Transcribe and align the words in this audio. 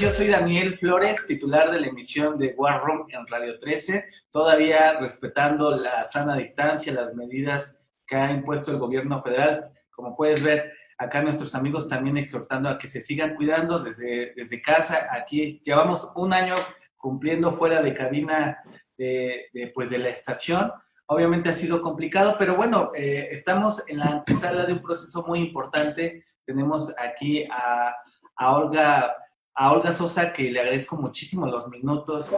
Yo 0.00 0.10
soy 0.10 0.28
Daniel 0.28 0.74
Flores, 0.74 1.26
titular 1.26 1.70
de 1.70 1.78
la 1.78 1.86
emisión 1.86 2.38
de 2.38 2.54
War 2.56 2.82
Room 2.82 3.06
en 3.10 3.26
Radio 3.26 3.58
13, 3.58 4.06
todavía 4.30 4.98
respetando 4.98 5.70
la 5.76 6.04
sana 6.04 6.34
distancia, 6.34 6.94
las 6.94 7.14
medidas 7.14 7.78
que 8.06 8.16
ha 8.16 8.32
impuesto 8.32 8.70
el 8.70 8.78
gobierno 8.78 9.22
federal. 9.22 9.70
Como 9.90 10.16
puedes 10.16 10.42
ver, 10.42 10.72
acá 10.96 11.20
nuestros 11.20 11.54
amigos 11.54 11.88
también 11.88 12.16
exhortando 12.16 12.70
a 12.70 12.78
que 12.78 12.88
se 12.88 13.02
sigan 13.02 13.36
cuidando 13.36 13.78
desde, 13.78 14.32
desde 14.34 14.62
casa. 14.62 15.08
Aquí 15.12 15.60
llevamos 15.62 16.10
un 16.16 16.32
año 16.32 16.54
cumpliendo 16.96 17.52
fuera 17.52 17.82
de 17.82 17.92
cabina 17.92 18.62
de, 18.96 19.50
pues 19.74 19.90
de 19.90 19.98
la 19.98 20.08
estación. 20.08 20.72
Obviamente 21.06 21.50
ha 21.50 21.54
sido 21.54 21.82
complicado, 21.82 22.36
pero 22.38 22.56
bueno, 22.56 22.92
eh, 22.96 23.28
estamos 23.30 23.84
en 23.86 23.98
la 23.98 24.06
antesala 24.06 24.64
de 24.64 24.72
un 24.72 24.82
proceso 24.82 25.22
muy 25.26 25.40
importante. 25.40 26.24
Tenemos 26.46 26.94
aquí 26.98 27.44
a, 27.44 27.94
a 28.36 28.56
Olga 28.56 29.16
a 29.54 29.72
Olga 29.72 29.92
Sosa, 29.92 30.32
que 30.32 30.50
le 30.50 30.60
agradezco 30.60 30.96
muchísimo 30.96 31.46
los 31.46 31.68
minutos. 31.68 32.34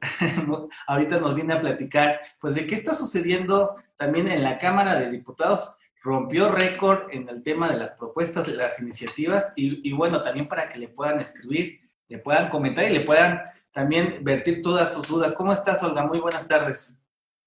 Ahorita 0.86 1.18
nos 1.18 1.34
viene 1.34 1.54
a 1.54 1.60
platicar, 1.60 2.20
pues, 2.40 2.54
de 2.54 2.66
qué 2.66 2.74
está 2.74 2.94
sucediendo 2.94 3.76
también 3.96 4.28
en 4.28 4.42
la 4.42 4.58
Cámara 4.58 4.94
de 4.96 5.10
Diputados. 5.10 5.76
Rompió 6.02 6.50
récord 6.50 7.10
en 7.10 7.28
el 7.28 7.42
tema 7.42 7.68
de 7.70 7.76
las 7.76 7.92
propuestas, 7.92 8.48
las 8.48 8.80
iniciativas, 8.80 9.52
y, 9.54 9.92
bueno, 9.92 10.22
también 10.22 10.48
para 10.48 10.68
que 10.68 10.78
le 10.78 10.88
puedan 10.88 11.20
escribir, 11.20 11.80
le 12.08 12.18
puedan 12.18 12.48
comentar 12.48 12.84
y 12.84 12.92
le 12.94 13.00
puedan 13.00 13.42
también 13.72 14.24
vertir 14.24 14.62
todas 14.62 14.94
sus 14.94 15.06
dudas. 15.06 15.34
¿Cómo 15.34 15.52
estás, 15.52 15.82
Olga? 15.82 16.04
Muy 16.06 16.18
buenas 16.18 16.46
tardes. 16.46 16.96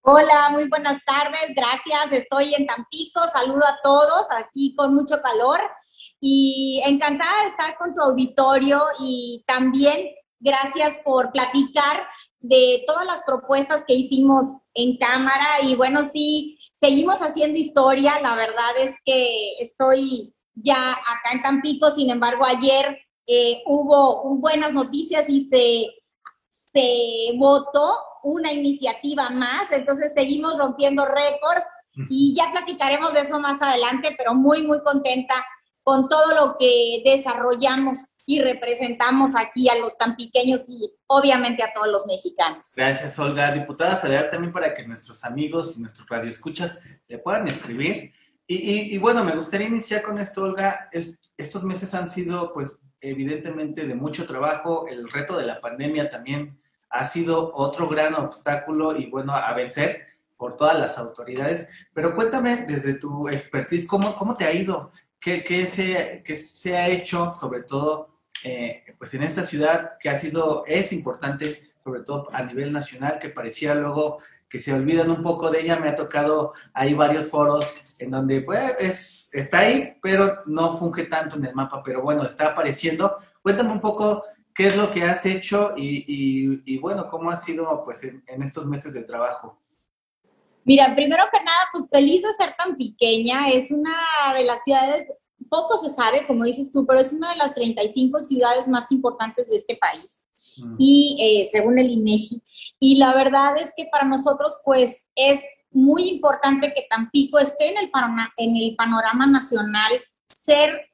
Hola, 0.01 0.49
muy 0.51 0.67
buenas 0.67 1.03
tardes, 1.05 1.55
gracias. 1.55 2.11
Estoy 2.11 2.53
en 2.53 2.67
Tampico, 2.67 3.21
saludo 3.29 3.65
a 3.65 3.79
todos, 3.81 4.27
aquí 4.31 4.75
con 4.75 4.93
mucho 4.93 5.21
calor 5.21 5.59
y 6.25 6.81
encantada 6.85 7.41
de 7.41 7.49
estar 7.49 7.77
con 7.77 7.93
tu 7.93 7.99
auditorio 7.99 8.81
y 8.97 9.43
también 9.45 10.07
gracias 10.39 10.97
por 11.03 11.33
platicar 11.33 12.07
de 12.39 12.81
todas 12.87 13.05
las 13.05 13.23
propuestas 13.23 13.83
que 13.85 13.95
hicimos 13.95 14.55
en 14.73 14.95
cámara. 14.97 15.59
Y 15.63 15.75
bueno, 15.75 16.05
sí, 16.05 16.57
seguimos 16.75 17.17
haciendo 17.17 17.57
historia, 17.57 18.21
la 18.21 18.35
verdad 18.35 18.71
es 18.77 18.95
que 19.03 19.55
estoy 19.59 20.33
ya 20.55 20.93
acá 20.93 21.33
en 21.33 21.41
Tampico, 21.41 21.91
sin 21.91 22.09
embargo, 22.09 22.45
ayer 22.45 22.99
eh, 23.27 23.61
hubo 23.65 24.37
buenas 24.37 24.71
noticias 24.71 25.25
y 25.27 25.41
se, 25.49 25.87
se 26.47 27.37
votó 27.37 27.97
una 28.23 28.53
iniciativa 28.53 29.29
más, 29.29 29.73
entonces 29.73 30.13
seguimos 30.13 30.57
rompiendo 30.57 31.03
récord 31.03 31.63
y 32.09 32.33
ya 32.33 32.49
platicaremos 32.53 33.13
de 33.13 33.19
eso 33.21 33.41
más 33.41 33.61
adelante, 33.61 34.15
pero 34.17 34.33
muy, 34.33 34.65
muy 34.65 34.81
contenta 34.83 35.45
con 35.83 36.07
todo 36.07 36.33
lo 36.33 36.57
que 36.57 37.01
desarrollamos 37.05 38.07
y 38.25 38.41
representamos 38.41 39.35
aquí 39.35 39.67
a 39.69 39.75
los 39.75 39.97
tan 39.97 40.15
pequeños 40.15 40.61
y 40.67 40.89
obviamente 41.07 41.61
a 41.61 41.73
todos 41.73 41.87
los 41.87 42.05
mexicanos. 42.07 42.73
Gracias, 42.75 43.19
Olga. 43.19 43.51
Diputada 43.51 43.97
federal, 43.97 44.29
también 44.29 44.53
para 44.53 44.73
que 44.73 44.87
nuestros 44.87 45.23
amigos 45.25 45.77
y 45.77 45.81
nuestros 45.81 46.07
radioescuchas 46.07 46.83
le 47.07 47.17
puedan 47.19 47.47
escribir. 47.47 48.13
Y, 48.45 48.97
bueno, 48.97 49.23
me 49.23 49.35
gustaría 49.35 49.67
iniciar 49.67 50.03
con 50.03 50.17
esto, 50.19 50.43
Olga. 50.43 50.89
estos 50.91 51.63
meses 51.63 51.93
han 51.93 52.07
sido, 52.07 52.53
pues, 52.53 52.79
evidentemente 53.01 53.85
de 53.85 53.95
mucho 53.95 54.25
trabajo. 54.25 54.87
El 54.87 55.09
reto 55.09 55.37
de 55.37 55.45
la 55.45 55.59
pandemia 55.59 56.09
también 56.09 56.59
ha 56.89 57.05
sido 57.05 57.51
otro 57.53 57.87
gran 57.87 58.13
obstáculo 58.15 58.95
y, 58.95 59.09
bueno, 59.09 59.33
a 59.33 59.51
vencer 59.53 60.03
por 60.37 60.55
todas 60.55 60.77
las 60.77 60.97
autoridades. 60.97 61.71
Pero 61.93 62.13
cuéntame 62.13 62.65
desde 62.67 62.95
tu 62.95 63.27
expertise, 63.27 63.87
¿cómo, 63.87 64.15
cómo 64.15 64.35
te 64.35 64.45
ha 64.45 64.53
ido? 64.53 64.91
¿Qué, 65.23 65.65
se, 65.65 66.21
se, 66.35 66.75
ha 66.75 66.89
hecho, 66.89 67.33
sobre 67.33 67.63
todo, 67.63 68.09
eh, 68.43 68.83
pues 68.97 69.13
en 69.13 69.23
esta 69.23 69.43
ciudad 69.43 69.97
que 69.97 70.09
ha 70.09 70.17
sido, 70.17 70.65
es 70.67 70.91
importante, 70.91 71.71
sobre 71.81 72.01
todo 72.01 72.27
a 72.33 72.43
nivel 72.43 72.73
nacional, 72.73 73.19
que 73.19 73.29
parecía 73.29 73.73
luego 73.73 74.19
que 74.49 74.59
se 74.59 74.73
olvidan 74.73 75.09
un 75.09 75.21
poco 75.21 75.49
de 75.49 75.61
ella. 75.61 75.79
Me 75.79 75.87
ha 75.87 75.95
tocado, 75.95 76.53
hay 76.73 76.93
varios 76.93 77.29
foros 77.29 77.81
en 77.99 78.11
donde 78.11 78.41
pues 78.41 79.33
está 79.33 79.59
ahí, 79.59 79.97
pero 80.01 80.39
no 80.45 80.77
funge 80.77 81.05
tanto 81.05 81.37
en 81.37 81.45
el 81.45 81.55
mapa, 81.55 81.81
pero 81.81 82.01
bueno, 82.01 82.25
está 82.25 82.47
apareciendo. 82.47 83.15
Cuéntame 83.41 83.71
un 83.71 83.79
poco 83.81 84.25
qué 84.53 84.67
es 84.67 84.77
lo 84.77 84.91
que 84.91 85.03
has 85.03 85.25
hecho 85.25 85.73
y, 85.77 86.77
bueno, 86.79 87.07
cómo 87.09 87.31
ha 87.31 87.37
sido 87.37 87.83
pues 87.85 88.03
en, 88.03 88.23
en, 88.27 88.43
estos 88.43 88.65
meses 88.65 88.93
de 88.93 89.03
trabajo. 89.03 89.62
Mira, 90.65 90.93
primero 90.95 91.23
que 91.31 91.43
nada, 91.43 91.67
pues 91.71 91.87
feliz 91.89 92.21
de 92.21 92.33
ser 92.33 92.55
tan 92.57 92.77
pequeña. 92.77 93.49
Es 93.49 93.71
una 93.71 93.95
de 94.33 94.43
las 94.43 94.63
ciudades, 94.63 95.05
poco 95.49 95.77
se 95.77 95.89
sabe, 95.89 96.25
como 96.25 96.45
dices 96.45 96.71
tú, 96.71 96.85
pero 96.85 96.99
es 96.99 97.11
una 97.11 97.31
de 97.31 97.37
las 97.37 97.53
35 97.53 98.23
ciudades 98.23 98.67
más 98.67 98.91
importantes 98.91 99.49
de 99.49 99.57
este 99.57 99.75
país. 99.75 100.23
Mm. 100.57 100.75
Y 100.77 101.17
eh, 101.19 101.49
según 101.51 101.79
el 101.79 101.89
INEGI. 101.89 102.41
Y 102.79 102.97
la 102.97 103.13
verdad 103.13 103.57
es 103.57 103.73
que 103.75 103.85
para 103.85 104.05
nosotros, 104.05 104.59
pues, 104.63 105.03
es 105.15 105.41
muy 105.71 106.07
importante 106.09 106.73
que 106.73 106.85
Tampico 106.89 107.39
esté 107.39 107.69
en 107.69 107.77
el, 107.77 107.89
panorama, 107.89 108.31
en 108.37 108.55
el 108.55 108.75
panorama 108.75 109.25
nacional, 109.25 109.91
ser 110.27 110.89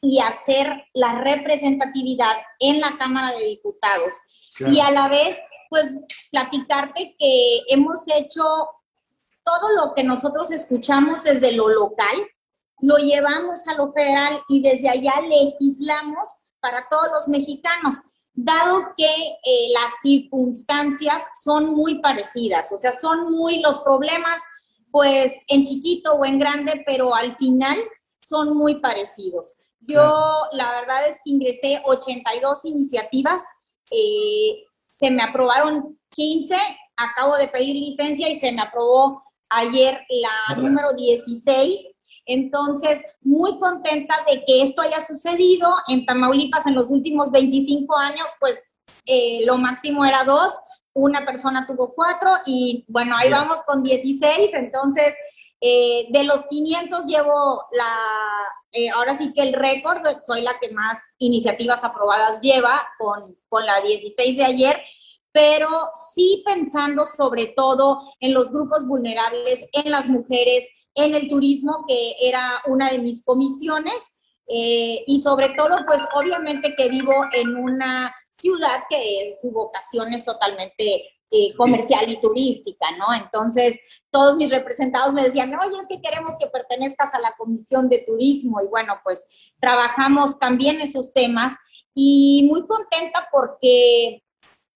y 0.00 0.18
hacer 0.18 0.84
la 0.92 1.22
representatividad 1.22 2.36
en 2.58 2.80
la 2.80 2.96
Cámara 2.98 3.32
de 3.32 3.46
Diputados. 3.46 4.14
Y 4.66 4.78
a 4.78 4.90
la 4.90 5.08
vez, 5.08 5.36
pues, 5.70 6.04
platicarte 6.30 7.16
que 7.18 7.62
hemos 7.68 8.04
hecho 8.14 8.44
todo 9.44 9.68
lo 9.76 9.92
que 9.92 10.02
nosotros 10.02 10.50
escuchamos 10.50 11.22
desde 11.22 11.52
lo 11.52 11.68
local, 11.68 12.16
lo 12.80 12.96
llevamos 12.96 13.66
a 13.68 13.74
lo 13.74 13.92
federal 13.92 14.42
y 14.48 14.62
desde 14.62 14.88
allá 14.88 15.20
legislamos 15.20 16.28
para 16.60 16.88
todos 16.88 17.08
los 17.12 17.28
mexicanos, 17.28 17.96
dado 18.32 18.94
que 18.96 19.04
eh, 19.04 19.68
las 19.72 19.92
circunstancias 20.02 21.22
son 21.42 21.74
muy 21.74 22.00
parecidas, 22.00 22.72
o 22.72 22.78
sea, 22.78 22.92
son 22.92 23.32
muy 23.32 23.60
los 23.60 23.80
problemas, 23.80 24.42
pues 24.90 25.32
en 25.48 25.64
chiquito 25.64 26.14
o 26.14 26.24
en 26.24 26.38
grande, 26.38 26.82
pero 26.86 27.14
al 27.14 27.36
final 27.36 27.76
son 28.20 28.56
muy 28.56 28.80
parecidos. 28.80 29.54
Yo, 29.80 30.00
la 30.52 30.70
verdad 30.70 31.08
es 31.08 31.16
que 31.16 31.30
ingresé 31.30 31.82
82 31.84 32.64
iniciativas, 32.64 33.42
eh, 33.90 34.64
se 34.94 35.10
me 35.10 35.22
aprobaron 35.22 35.98
15, 36.10 36.56
acabo 36.96 37.36
de 37.36 37.48
pedir 37.48 37.76
licencia 37.76 38.28
y 38.28 38.38
se 38.38 38.52
me 38.52 38.62
aprobó 38.62 39.23
ayer 39.54 40.00
la 40.08 40.56
número 40.56 40.92
16. 40.92 41.80
Entonces, 42.26 43.02
muy 43.20 43.58
contenta 43.58 44.24
de 44.28 44.44
que 44.44 44.62
esto 44.62 44.82
haya 44.82 45.00
sucedido. 45.00 45.68
En 45.88 46.06
Tamaulipas 46.06 46.66
en 46.66 46.74
los 46.74 46.90
últimos 46.90 47.30
25 47.30 47.96
años, 47.96 48.28
pues 48.40 48.70
eh, 49.06 49.44
lo 49.46 49.58
máximo 49.58 50.04
era 50.04 50.24
dos, 50.24 50.50
una 50.94 51.26
persona 51.26 51.66
tuvo 51.66 51.92
cuatro 51.94 52.30
y 52.46 52.84
bueno, 52.88 53.16
ahí 53.16 53.30
vamos 53.30 53.58
con 53.66 53.82
16, 53.82 54.54
entonces 54.54 55.12
eh, 55.60 56.06
de 56.10 56.24
los 56.24 56.46
500 56.46 57.04
llevo 57.06 57.64
la, 57.72 57.98
eh, 58.72 58.90
ahora 58.90 59.16
sí 59.16 59.32
que 59.34 59.42
el 59.42 59.52
récord, 59.52 60.00
soy 60.20 60.42
la 60.42 60.58
que 60.58 60.70
más 60.70 60.98
iniciativas 61.18 61.84
aprobadas 61.84 62.40
lleva 62.40 62.86
con, 62.98 63.20
con 63.48 63.66
la 63.66 63.80
16 63.80 64.36
de 64.36 64.44
ayer 64.44 64.80
pero 65.34 65.90
sí 65.96 66.44
pensando 66.46 67.04
sobre 67.04 67.46
todo 67.56 68.00
en 68.20 68.32
los 68.32 68.52
grupos 68.52 68.86
vulnerables, 68.86 69.66
en 69.72 69.90
las 69.90 70.08
mujeres, 70.08 70.64
en 70.94 71.12
el 71.16 71.28
turismo, 71.28 71.84
que 71.88 72.14
era 72.22 72.62
una 72.66 72.92
de 72.92 73.00
mis 73.00 73.24
comisiones, 73.24 74.14
eh, 74.46 75.02
y 75.08 75.18
sobre 75.18 75.48
todo, 75.56 75.78
pues 75.86 76.00
obviamente 76.14 76.76
que 76.76 76.88
vivo 76.88 77.12
en 77.32 77.56
una 77.56 78.14
ciudad 78.30 78.84
que 78.88 79.22
es, 79.22 79.40
su 79.40 79.50
vocación 79.50 80.12
es 80.12 80.24
totalmente 80.24 81.04
eh, 81.32 81.52
comercial 81.56 82.08
y 82.08 82.20
turística, 82.20 82.86
¿no? 82.96 83.12
Entonces, 83.12 83.76
todos 84.12 84.36
mis 84.36 84.50
representados 84.50 85.14
me 85.14 85.24
decían, 85.24 85.52
oye, 85.58 85.76
es 85.80 85.88
que 85.88 86.00
queremos 86.00 86.30
que 86.38 86.46
pertenezcas 86.46 87.12
a 87.12 87.18
la 87.18 87.34
Comisión 87.36 87.88
de 87.88 88.04
Turismo, 88.06 88.60
y 88.62 88.68
bueno, 88.68 89.00
pues 89.02 89.26
trabajamos 89.58 90.38
también 90.38 90.80
esos 90.80 91.12
temas, 91.12 91.54
y 91.92 92.46
muy 92.48 92.64
contenta 92.68 93.28
porque 93.32 94.23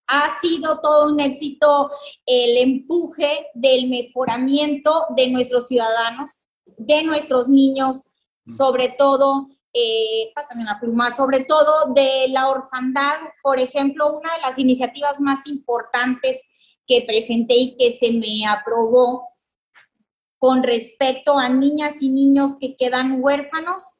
ha 0.08 0.30
sido 0.40 0.80
todo 0.80 1.12
un 1.12 1.20
éxito 1.20 1.90
el 2.26 2.56
empuje 2.56 3.46
del 3.54 3.88
mejoramiento 3.88 5.06
de 5.16 5.28
nuestros 5.28 5.68
ciudadanos, 5.68 6.40
de 6.64 7.02
nuestros 7.02 7.48
niños, 7.48 8.04
mm. 8.46 8.50
sobre 8.50 8.88
todo, 8.98 9.48
eh, 9.74 10.32
la 10.64 10.80
pluma, 10.80 11.14
sobre 11.14 11.44
todo 11.44 11.92
de 11.94 12.26
la 12.28 12.48
orfandad. 12.48 13.18
Por 13.42 13.60
ejemplo, 13.60 14.16
una 14.16 14.34
de 14.34 14.40
las 14.40 14.58
iniciativas 14.58 15.20
más 15.20 15.46
importantes 15.46 16.42
que 16.86 17.04
presenté 17.06 17.54
y 17.54 17.76
que 17.76 17.92
se 17.92 18.10
me 18.12 18.46
aprobó 18.46 19.28
con 20.38 20.62
respecto 20.62 21.38
a 21.38 21.50
niñas 21.50 22.00
y 22.00 22.08
niños 22.08 22.56
que 22.58 22.76
quedan 22.76 23.22
huérfanos 23.22 23.92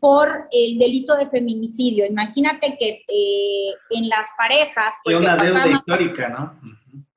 por 0.00 0.48
el 0.50 0.78
delito 0.78 1.16
de 1.16 1.28
feminicidio. 1.28 2.06
Imagínate 2.06 2.76
que 2.78 3.04
eh, 3.08 3.74
en 3.90 4.08
las 4.08 4.28
parejas... 4.36 4.94
Pues, 5.04 5.16
una 5.16 5.36
deuda 5.36 5.66
histórica, 5.66 6.28
¿no? 6.28 6.60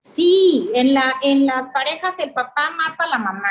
Sí, 0.02 0.70
en, 0.74 0.94
la, 0.94 1.14
en 1.22 1.46
las 1.46 1.70
parejas 1.70 2.16
el 2.20 2.34
papá 2.34 2.72
mata 2.72 3.04
a 3.04 3.10
la 3.10 3.18
mamá. 3.20 3.50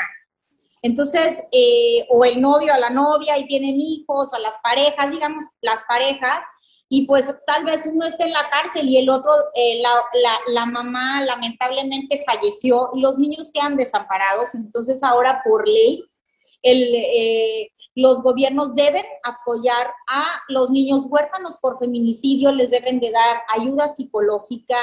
Entonces, 0.81 1.43
eh, 1.51 2.05
o 2.09 2.25
el 2.25 2.41
novio 2.41 2.73
a 2.73 2.79
la 2.79 2.89
novia 2.89 3.37
y 3.37 3.45
tienen 3.45 3.79
hijos, 3.79 4.29
o 4.33 4.37
las 4.39 4.57
parejas, 4.63 5.11
digamos, 5.11 5.43
las 5.61 5.83
parejas, 5.87 6.43
y 6.89 7.05
pues 7.05 7.33
tal 7.47 7.63
vez 7.63 7.85
uno 7.85 8.05
esté 8.05 8.23
en 8.23 8.33
la 8.33 8.49
cárcel 8.49 8.89
y 8.89 8.97
el 8.97 9.09
otro, 9.09 9.31
eh, 9.55 9.81
la, 9.81 9.89
la, 10.21 10.39
la, 10.47 10.65
mamá 10.65 11.23
lamentablemente 11.23 12.21
falleció 12.25 12.89
y 12.93 12.99
los 12.99 13.17
niños 13.17 13.49
quedan 13.53 13.77
desamparados. 13.77 14.55
Entonces 14.55 15.01
ahora 15.01 15.41
por 15.41 15.65
ley, 15.65 16.03
el, 16.61 16.93
eh, 16.93 17.71
los 17.95 18.21
gobiernos 18.23 18.75
deben 18.75 19.05
apoyar 19.23 19.91
a 20.09 20.41
los 20.47 20.69
niños 20.69 21.05
huérfanos 21.07 21.57
por 21.57 21.79
feminicidio, 21.79 22.51
les 22.51 22.71
deben 22.71 22.99
de 22.99 23.11
dar 23.11 23.41
ayuda 23.53 23.89
psicológica 23.89 24.77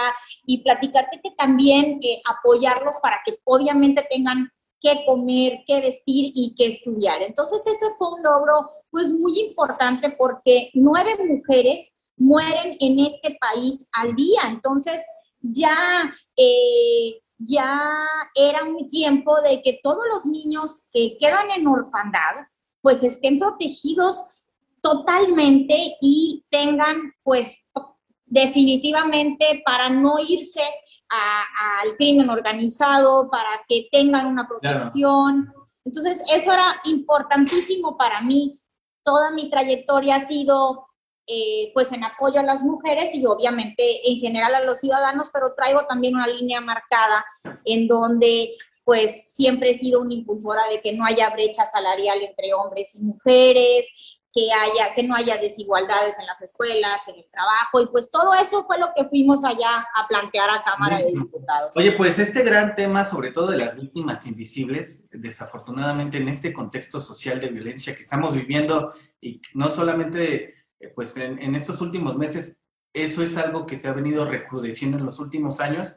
y 0.45 0.63
platicarte 0.63 1.21
que 1.23 1.31
también 1.33 2.01
eh, 2.03 2.21
apoyarlos 2.27 2.97
para 3.01 3.21
que 3.25 3.39
obviamente 3.45 4.07
tengan 4.11 4.51
qué 4.81 5.05
comer, 5.07 5.61
qué 5.67 5.81
vestir 5.81 6.33
y 6.35 6.55
qué 6.57 6.67
estudiar. 6.67 7.23
Entonces 7.23 7.67
ese 7.67 7.87
fue 7.97 8.15
un 8.15 8.23
logro 8.23 8.71
pues 8.91 9.11
muy 9.11 9.41
importante 9.41 10.11
porque 10.11 10.71
nueve 10.75 11.17
mujeres 11.25 11.93
mueren 12.19 12.77
en 12.81 12.99
este 12.99 13.39
país 13.41 13.89
al 13.93 14.15
día. 14.15 14.43
Entonces, 14.49 15.01
ya, 15.41 16.13
eh, 16.37 17.21
ya 17.39 17.91
era 18.35 18.65
un 18.65 18.91
tiempo 18.91 19.41
de 19.41 19.63
que 19.63 19.81
todos 19.83 20.05
los 20.13 20.27
niños 20.27 20.89
que 20.93 21.17
quedan 21.19 21.51
en 21.51 21.67
orfandad, 21.67 22.47
pues 22.81 23.03
estén 23.03 23.39
protegidos 23.39 24.27
totalmente 24.81 25.97
y 26.01 26.45
tengan, 26.51 27.13
pues, 27.23 27.57
definitivamente 28.27 29.63
para 29.65 29.89
no 29.89 30.19
irse 30.19 30.63
al 31.11 31.97
crimen 31.97 32.29
organizado, 32.29 33.31
para 33.31 33.65
que 33.67 33.89
tengan 33.91 34.27
una 34.27 34.47
protección. 34.47 35.53
Entonces, 35.85 36.23
eso 36.31 36.53
era 36.53 36.81
importantísimo 36.85 37.97
para 37.97 38.21
mí. 38.21 38.61
Toda 39.03 39.31
mi 39.31 39.49
trayectoria 39.49 40.17
ha 40.17 40.27
sido 40.27 40.89
eh, 41.31 41.73
pues 41.75 41.93
en 41.93 42.05
apoyo 42.05 42.41
a 42.41 42.43
las 42.43 42.63
mujeres 42.63 43.15
y 43.15 43.27
obviamente 43.27 44.11
en 44.11 44.19
general 44.19 44.55
a 44.55 44.65
los 44.65 44.81
ciudadanos, 44.81 45.29
pero 45.31 45.55
traigo 45.55 45.85
también 45.87 46.15
una 46.15 46.27
línea 46.27 46.63
marcada 46.63 47.23
en 47.67 47.87
donde 47.87 48.57
pues 48.89 49.25
siempre 49.27 49.73
he 49.73 49.79
sido 49.79 50.01
una 50.01 50.15
impulsora 50.15 50.63
de 50.71 50.81
que 50.81 50.95
no 50.95 51.05
haya 51.05 51.29
brecha 51.29 51.67
salarial 51.67 52.23
entre 52.23 52.55
hombres 52.55 52.95
y 52.95 53.01
mujeres, 53.01 53.87
que 54.33 54.51
haya 54.51 54.95
que 54.95 55.03
no 55.03 55.15
haya 55.15 55.37
desigualdades 55.37 56.19
en 56.19 56.25
las 56.25 56.41
escuelas, 56.41 57.07
en 57.07 57.17
el 57.17 57.27
trabajo 57.31 57.83
y 57.83 57.87
pues 57.89 58.11
todo 58.11 58.33
eso 58.33 58.65
fue 58.65 58.79
lo 58.79 58.87
que 58.97 59.05
fuimos 59.05 59.45
allá 59.45 59.87
a 59.95 60.09
plantear 60.09 60.49
a 60.49 60.63
Cámara 60.63 60.97
de 60.97 61.13
Diputados. 61.13 61.77
Oye, 61.77 61.93
pues 61.99 62.19
este 62.19 62.43
gran 62.43 62.75
tema 62.75 63.05
sobre 63.05 63.31
todo 63.31 63.51
de 63.51 63.59
las 63.59 63.77
víctimas 63.77 64.25
invisibles, 64.25 65.05
desafortunadamente 65.11 66.17
en 66.17 66.31
este 66.31 66.55
contexto 66.55 66.99
social 66.99 67.43
de 67.43 67.49
violencia 67.49 67.95
que 67.95 68.01
estamos 68.01 68.33
viviendo 68.33 68.95
y 69.21 69.43
no 69.53 69.69
solamente 69.69 70.65
eh, 70.81 70.89
pues 70.95 71.15
en, 71.19 71.55
estos 71.55 71.83
últimos 71.83 72.17
meses 72.17 72.59
eso 72.95 73.23
es 73.23 73.37
algo 73.37 73.67
que 73.67 73.77
se 73.77 73.87
ha 73.87 73.93
venido 73.93 74.25
recrudeciendo 74.25 74.97
en 74.97 75.05
los 75.05 75.19
últimos 75.19 75.61
años. 75.61 75.95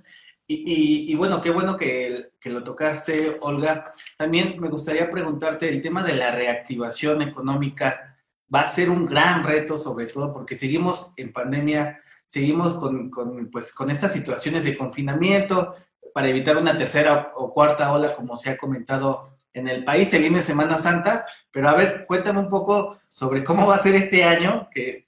Y, 0.54 1.16
bueno, 1.16 1.42
qué 1.42 1.50
bueno 1.50 1.78
que, 1.78 2.32
que, 2.40 2.50
lo 2.50 2.64
tocaste, 2.64 3.38
Olga. 3.42 3.92
También 4.18 4.60
me 4.60 4.70
gustaría 4.70 5.10
preguntarte 5.10 5.70
el 5.70 5.82
tema 5.82 6.04
de 6.04 6.16
la 6.16 6.32
reactivación 6.32 7.22
económica. 7.22 8.18
Va 8.54 8.62
a 8.62 8.68
ser 8.68 8.90
un 8.90 9.06
gran 9.06 9.44
reto, 9.44 9.78
sobre 9.78 10.08
todo 10.08 10.34
porque 10.34 10.56
seguimos 10.56 11.14
en 11.16 11.32
pandemia, 11.32 12.02
seguimos 12.26 12.74
con, 12.74 13.10
con, 13.10 13.50
pues, 13.50 13.74
con 13.74 13.90
estas 13.90 14.14
situaciones 14.14 14.64
de 14.64 14.78
confinamiento 14.78 15.74
para 16.14 16.28
evitar 16.28 16.58
una 16.58 16.76
tercera 16.76 17.32
o 17.36 17.54
cuarta 17.54 17.92
ola, 17.92 18.14
como 18.14 18.36
se 18.36 18.50
ha 18.50 18.58
comentado 18.58 19.24
en 19.54 19.68
el 19.68 19.84
país, 19.84 20.10
se 20.10 20.20
viene 20.20 20.42
Semana 20.42 20.78
Santa, 20.78 21.26
pero 21.52 21.70
a 21.70 21.76
ver, 21.76 22.06
cuéntame 22.08 22.40
un 22.40 22.50
poco 22.50 22.98
sobre 23.08 23.44
cómo 23.44 23.68
va 23.68 23.76
a 23.76 23.80
ser 23.80 23.96
este 23.96 24.24
año, 24.24 24.70
que 24.72 25.06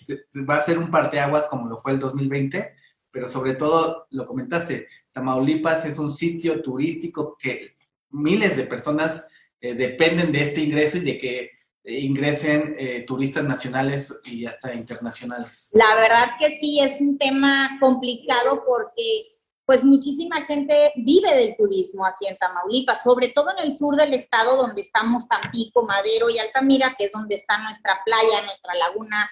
va 0.49 0.57
a 0.57 0.63
ser 0.63 0.77
un 0.77 0.91
parteaguas 0.91 1.47
como 1.47 1.67
lo 1.67 1.81
fue 1.81 1.93
el 1.93 1.99
2020, 1.99 2.75
pero 3.13 3.27
sobre 3.27 3.54
todo, 3.54 4.07
lo 4.10 4.25
comentaste, 4.25 4.88
Tamaulipas 5.12 5.86
es 5.86 6.00
un 6.00 6.10
sitio 6.10 6.63
turístico 6.63 7.38
que 7.39 7.75
miles 8.10 8.57
de 8.57 8.63
personas 8.63 9.27
eh, 9.62 9.75
dependen 9.75 10.31
de 10.31 10.42
este 10.42 10.62
ingreso 10.62 10.98
y 10.98 11.01
de 11.01 11.18
que 11.19 11.51
ingresen 11.86 12.75
eh, 12.80 13.04
turistas 13.06 13.44
nacionales 13.44 14.19
y 14.25 14.45
hasta 14.45 14.74
internacionales. 14.74 15.69
La 15.74 15.95
verdad 15.95 16.31
que 16.39 16.57
sí, 16.57 16.80
es 16.80 17.00
un 17.00 17.18
tema 17.18 17.77
complicado 17.80 18.63
porque 18.65 19.30
pues 19.65 19.83
muchísima 19.83 20.42
gente 20.45 20.92
vive 20.95 21.33
del 21.36 21.56
turismo 21.56 22.06
aquí 22.06 22.27
en 22.27 22.38
Tamaulipas, 22.38 23.04
sobre 23.04 23.30
todo 23.30 23.51
en 23.51 23.63
el 23.63 23.71
sur 23.71 23.95
del 23.95 24.13
estado 24.13 24.57
donde 24.57 24.81
estamos 24.81 25.27
Tampico, 25.27 25.83
Madero 25.83 26.30
y 26.30 26.39
Altamira, 26.39 26.95
que 26.98 27.06
es 27.06 27.12
donde 27.12 27.36
está 27.36 27.60
nuestra 27.60 28.00
playa, 28.04 28.44
nuestra 28.44 28.74
laguna 28.75 29.30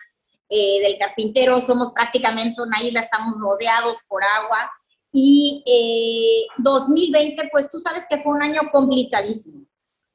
eh, 0.54 0.82
del 0.82 0.98
Carpintero. 0.98 1.62
Somos 1.62 1.92
prácticamente 1.92 2.62
una 2.62 2.84
isla, 2.84 3.00
estamos 3.00 3.36
rodeados 3.40 4.00
por 4.08 4.22
agua. 4.24 4.70
Y 5.14 5.64
2020, 6.58 7.42
eh, 7.42 7.50
pues 7.52 7.70
tú 7.70 7.80
sabes 7.80 8.06
que 8.10 8.22
fue 8.22 8.34
un 8.34 8.44
año 8.44 8.62
complicadísimo. 8.72 9.66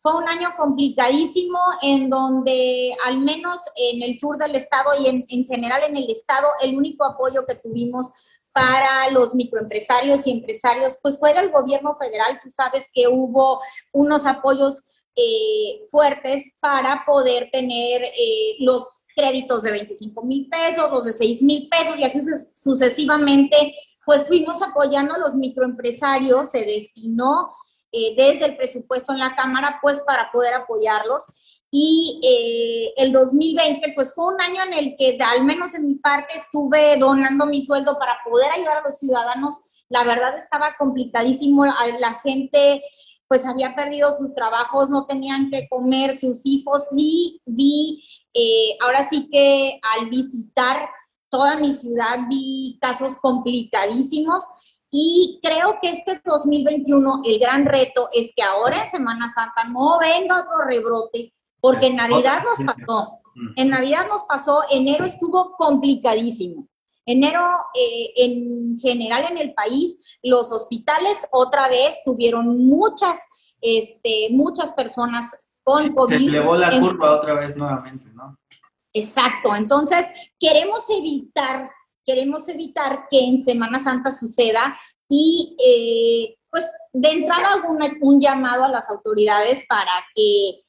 Fue 0.00 0.14
un 0.14 0.28
año 0.28 0.50
complicadísimo 0.56 1.58
en 1.80 2.10
donde, 2.10 2.94
al 3.06 3.18
menos 3.18 3.56
en 3.76 4.02
el 4.02 4.18
sur 4.18 4.36
del 4.36 4.54
estado 4.54 4.90
y 5.00 5.08
en, 5.08 5.24
en 5.28 5.46
general 5.46 5.82
en 5.84 5.96
el 5.96 6.08
estado, 6.10 6.48
el 6.62 6.76
único 6.76 7.04
apoyo 7.04 7.44
que 7.46 7.56
tuvimos 7.56 8.12
para 8.52 9.10
los 9.10 9.34
microempresarios 9.34 10.26
y 10.26 10.32
empresarios, 10.32 10.98
pues 11.02 11.18
fue 11.18 11.32
del 11.34 11.50
gobierno 11.50 11.96
federal. 11.98 12.38
Tú 12.42 12.50
sabes 12.50 12.88
que 12.92 13.08
hubo 13.08 13.58
unos 13.92 14.26
apoyos 14.26 14.84
eh, 15.18 15.86
fuertes 15.90 16.44
para 16.60 17.02
poder 17.06 17.48
tener 17.50 18.02
eh, 18.02 18.56
los 18.60 18.84
créditos 19.16 19.62
de 19.62 19.72
25 19.72 20.22
mil 20.22 20.48
pesos, 20.48 20.90
los 20.92 21.04
de 21.04 21.12
6 21.12 21.42
mil 21.42 21.68
pesos 21.68 21.98
y 21.98 22.04
así 22.04 22.20
sucesivamente, 22.54 23.74
pues 24.04 24.26
fuimos 24.26 24.62
apoyando 24.62 25.14
a 25.14 25.18
los 25.18 25.34
microempresarios, 25.34 26.50
se 26.50 26.64
destinó 26.64 27.50
eh, 27.92 28.14
desde 28.14 28.44
el 28.44 28.56
presupuesto 28.56 29.12
en 29.12 29.20
la 29.20 29.34
Cámara, 29.34 29.78
pues 29.80 30.00
para 30.00 30.30
poder 30.30 30.54
apoyarlos. 30.54 31.24
Y 31.70 32.20
eh, 32.22 33.02
el 33.02 33.12
2020, 33.12 33.92
pues 33.94 34.14
fue 34.14 34.34
un 34.34 34.40
año 34.40 34.62
en 34.64 34.72
el 34.74 34.96
que, 34.96 35.18
al 35.20 35.44
menos 35.44 35.74
en 35.74 35.88
mi 35.88 35.94
parte, 35.94 36.36
estuve 36.36 36.96
donando 36.98 37.46
mi 37.46 37.64
sueldo 37.64 37.98
para 37.98 38.18
poder 38.24 38.50
ayudar 38.52 38.78
a 38.78 38.82
los 38.82 38.98
ciudadanos. 38.98 39.54
La 39.88 40.04
verdad 40.04 40.36
estaba 40.36 40.76
complicadísimo. 40.78 41.64
La 41.64 42.20
gente, 42.22 42.82
pues 43.28 43.44
había 43.44 43.74
perdido 43.74 44.12
sus 44.12 44.34
trabajos, 44.34 44.90
no 44.90 45.06
tenían 45.06 45.50
que 45.50 45.66
comer 45.68 46.16
sus 46.16 46.46
hijos. 46.46 46.84
Y 46.96 47.40
vi, 47.46 48.04
eh, 48.38 48.76
ahora 48.82 49.02
sí 49.08 49.28
que 49.32 49.80
al 49.82 50.10
visitar 50.10 50.90
toda 51.30 51.56
mi 51.56 51.72
ciudad, 51.72 52.18
vi 52.28 52.78
casos 52.80 53.16
complicadísimos. 53.16 54.44
Y 54.90 55.40
creo 55.42 55.78
que 55.80 55.90
este 55.90 56.20
2021, 56.24 57.22
el 57.24 57.38
gran 57.38 57.64
reto 57.64 58.08
es 58.12 58.32
que 58.36 58.42
ahora 58.42 58.84
en 58.84 58.90
Semana 58.90 59.28
Santa 59.30 59.64
no 59.64 59.98
venga 59.98 60.40
otro 60.40 60.64
rebrote, 60.66 61.32
porque 61.60 61.86
en 61.86 61.96
Navidad 61.96 62.42
nos 62.44 62.62
pasó, 62.62 63.20
en 63.56 63.70
Navidad 63.70 64.06
nos 64.08 64.24
pasó, 64.24 64.62
enero 64.70 65.04
estuvo 65.04 65.56
complicadísimo. 65.56 66.68
Enero, 67.04 67.42
eh, 67.74 68.12
en 68.16 68.78
general 68.78 69.24
en 69.30 69.38
el 69.38 69.54
país, 69.54 70.18
los 70.22 70.52
hospitales 70.52 71.26
otra 71.32 71.68
vez 71.68 71.98
tuvieron 72.04 72.66
muchas, 72.66 73.20
este, 73.60 74.28
muchas 74.30 74.72
personas 74.72 75.36
con 75.66 75.92
COVID. 75.94 76.16
Se 76.16 76.24
elevó 76.24 76.54
la 76.54 76.78
curva 76.78 77.16
otra 77.16 77.34
vez 77.34 77.56
nuevamente, 77.56 78.06
¿no? 78.14 78.38
Exacto. 78.92 79.54
Entonces, 79.56 80.06
queremos 80.38 80.88
evitar, 80.88 81.70
queremos 82.04 82.48
evitar 82.48 83.08
que 83.10 83.18
en 83.18 83.42
Semana 83.42 83.80
Santa 83.80 84.12
suceda 84.12 84.78
y, 85.08 85.56
eh, 85.58 86.38
pues, 86.48 86.64
de 86.92 87.08
entrada 87.10 87.62
un 88.00 88.20
llamado 88.20 88.64
a 88.64 88.68
las 88.68 88.88
autoridades 88.88 89.64
para 89.68 89.90
que 90.14 90.62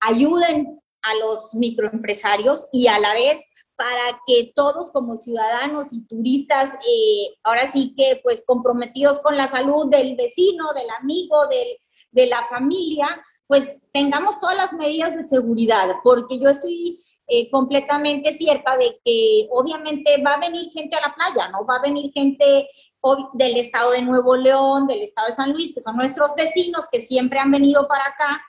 ayuden 0.00 0.80
a 1.02 1.14
los 1.14 1.54
microempresarios 1.54 2.68
y 2.72 2.88
a 2.88 2.98
la 2.98 3.14
vez 3.14 3.40
para 3.76 4.20
que 4.26 4.52
todos 4.56 4.90
como 4.90 5.16
ciudadanos 5.16 5.92
y 5.92 6.04
turistas, 6.06 6.70
eh, 6.84 7.36
ahora 7.44 7.70
sí 7.70 7.94
que 7.96 8.20
pues 8.24 8.42
comprometidos 8.44 9.20
con 9.20 9.36
la 9.36 9.46
salud 9.46 9.88
del 9.88 10.16
vecino, 10.16 10.72
del 10.74 10.90
amigo, 11.00 11.46
del, 11.46 11.78
de 12.10 12.26
la 12.26 12.44
familia, 12.48 13.06
pues 13.48 13.80
tengamos 13.92 14.38
todas 14.38 14.56
las 14.56 14.72
medidas 14.74 15.16
de 15.16 15.22
seguridad, 15.22 15.88
porque 16.04 16.38
yo 16.38 16.48
estoy 16.48 17.00
eh, 17.26 17.50
completamente 17.50 18.32
cierta 18.32 18.76
de 18.76 19.00
que 19.04 19.48
obviamente 19.50 20.22
va 20.22 20.34
a 20.34 20.40
venir 20.40 20.70
gente 20.70 20.96
a 20.96 21.00
la 21.00 21.14
playa, 21.14 21.48
¿no? 21.48 21.66
Va 21.66 21.76
a 21.76 21.82
venir 21.82 22.12
gente 22.14 22.68
del 23.34 23.56
estado 23.56 23.92
de 23.92 24.02
Nuevo 24.02 24.36
León, 24.36 24.86
del 24.86 25.02
estado 25.02 25.28
de 25.28 25.34
San 25.34 25.52
Luis, 25.52 25.74
que 25.74 25.80
son 25.80 25.96
nuestros 25.96 26.34
vecinos 26.36 26.86
que 26.92 27.00
siempre 27.00 27.38
han 27.38 27.50
venido 27.50 27.88
para 27.88 28.04
acá 28.06 28.42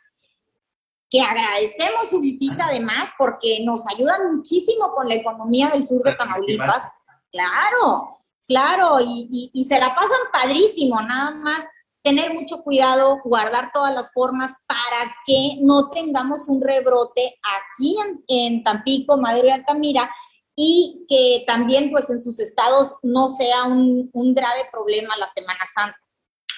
que 1.10 1.22
agradecemos 1.22 2.10
su 2.10 2.20
visita 2.20 2.68
además 2.68 3.10
porque 3.18 3.60
nos 3.66 3.88
ayudan 3.88 4.36
muchísimo 4.36 4.94
con 4.94 5.08
la 5.08 5.16
economía 5.16 5.70
del 5.70 5.86
sur 5.86 6.04
de 6.04 6.14
Tamaulipas. 6.14 6.84
Claro, 7.32 8.20
claro, 8.48 9.00
y, 9.00 9.50
y, 9.54 9.64
se 9.66 9.80
la 9.80 9.96
pasan 9.96 10.20
padrísimo, 10.32 11.02
nada 11.02 11.32
más 11.32 11.66
tener 12.04 12.34
mucho 12.34 12.62
cuidado, 12.64 13.20
guardar 13.24 13.72
todas 13.74 13.94
las 13.94 14.12
formas 14.14 14.52
para 14.68 15.16
que 15.26 15.58
no 15.62 15.90
tengamos 15.90 16.48
un 16.48 16.62
rebrote 16.62 17.38
aquí 17.44 17.98
en, 18.00 18.24
en 18.28 18.64
Tampico, 18.64 19.18
Madero 19.18 19.48
y 19.48 19.52
Altamira 19.52 20.10
y 20.56 21.06
que 21.08 21.44
también 21.46 21.92
pues 21.92 22.10
en 22.10 22.22
sus 22.22 22.40
estados 22.40 22.98
no 23.02 23.28
sea 23.30 23.64
un, 23.64 24.10
un 24.14 24.34
grave 24.34 24.68
problema 24.72 25.16
la 25.18 25.28
Semana 25.28 25.66
Santa. 25.74 25.98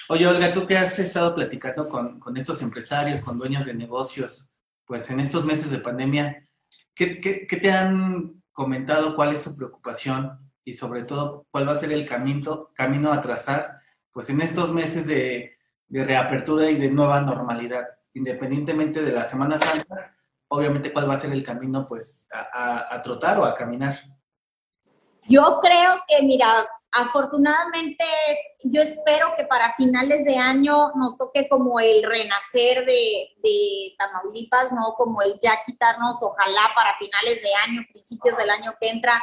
Oye, 0.08 0.26
Olga, 0.26 0.52
tú 0.52 0.66
que 0.66 0.76
has 0.76 0.98
estado 0.98 1.34
platicando 1.34 1.88
con, 1.88 2.18
con, 2.18 2.36
estos 2.36 2.60
empresarios, 2.62 3.20
con 3.20 3.38
dueños 3.38 3.66
de 3.66 3.74
negocios, 3.74 4.50
pues 4.84 5.08
en 5.10 5.20
estos 5.20 5.44
meses 5.44 5.70
de 5.70 5.78
pandemia, 5.78 6.48
¿qué, 6.94 7.20
qué, 7.20 7.46
qué 7.46 7.56
te 7.56 7.70
han 7.70 8.42
comentado? 8.52 9.14
¿Cuál 9.14 9.34
es 9.34 9.42
su 9.42 9.56
preocupación? 9.56 10.50
Y 10.64 10.74
sobre 10.74 11.04
todo, 11.04 11.46
¿cuál 11.50 11.68
va 11.68 11.72
a 11.72 11.76
ser 11.76 11.92
el 11.92 12.06
camino, 12.06 12.70
camino 12.74 13.12
a 13.12 13.20
trazar 13.20 13.81
pues 14.12 14.30
en 14.30 14.40
estos 14.40 14.72
meses 14.72 15.06
de, 15.06 15.56
reapertura 15.88 16.70
y 16.70 16.76
de 16.76 16.90
nueva 16.90 17.20
normalidad? 17.20 17.86
Independientemente 18.14 19.02
de 19.02 19.12
la 19.12 19.24
Semana 19.24 19.58
Santa, 19.58 20.14
obviamente 20.48 20.92
cuál 20.92 21.08
va 21.08 21.14
a 21.14 21.20
ser 21.20 21.32
el 21.32 21.42
camino 21.42 21.86
pues 21.86 22.28
a, 22.32 23.00
trotar 23.02 23.38
o 23.38 23.44
a 23.44 23.54
caminar. 23.54 23.96
Yo 25.28 25.60
creo 25.62 26.00
que, 26.08 26.22
mira, 26.22 26.66
afortunadamente 26.90 28.04
yo 28.64 28.82
espero 28.82 29.32
que 29.36 29.44
para 29.44 29.74
finales 29.74 30.24
de 30.24 30.36
año 30.36 30.92
nos 30.94 31.16
toque 31.16 31.48
como 31.48 31.80
el 31.80 32.02
renacer 32.02 32.84
de, 32.84 33.94
Tamaulipas, 33.98 34.72
¿no? 34.72 34.94
Como 34.94 35.22
el 35.22 35.38
ya 35.40 35.58
quitarnos, 35.64 36.22
ojalá 36.22 36.70
para 36.74 36.96
finales 36.98 37.42
de 37.42 37.54
año, 37.66 37.82
principios 37.92 38.36
del 38.36 38.50
año 38.50 38.74
que 38.80 38.88
entra, 38.88 39.22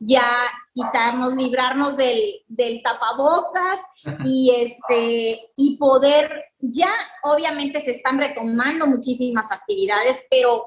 ya 0.00 0.46
quitarnos, 0.72 1.34
librarnos 1.34 1.96
del, 1.96 2.42
del 2.48 2.82
tapabocas 2.82 3.80
y 4.24 4.52
este, 4.54 5.50
y 5.56 5.76
poder, 5.78 6.30
ya 6.60 6.90
obviamente 7.22 7.80
se 7.80 7.92
están 7.92 8.18
retomando 8.18 8.86
muchísimas 8.86 9.50
actividades, 9.50 10.24
pero 10.30 10.66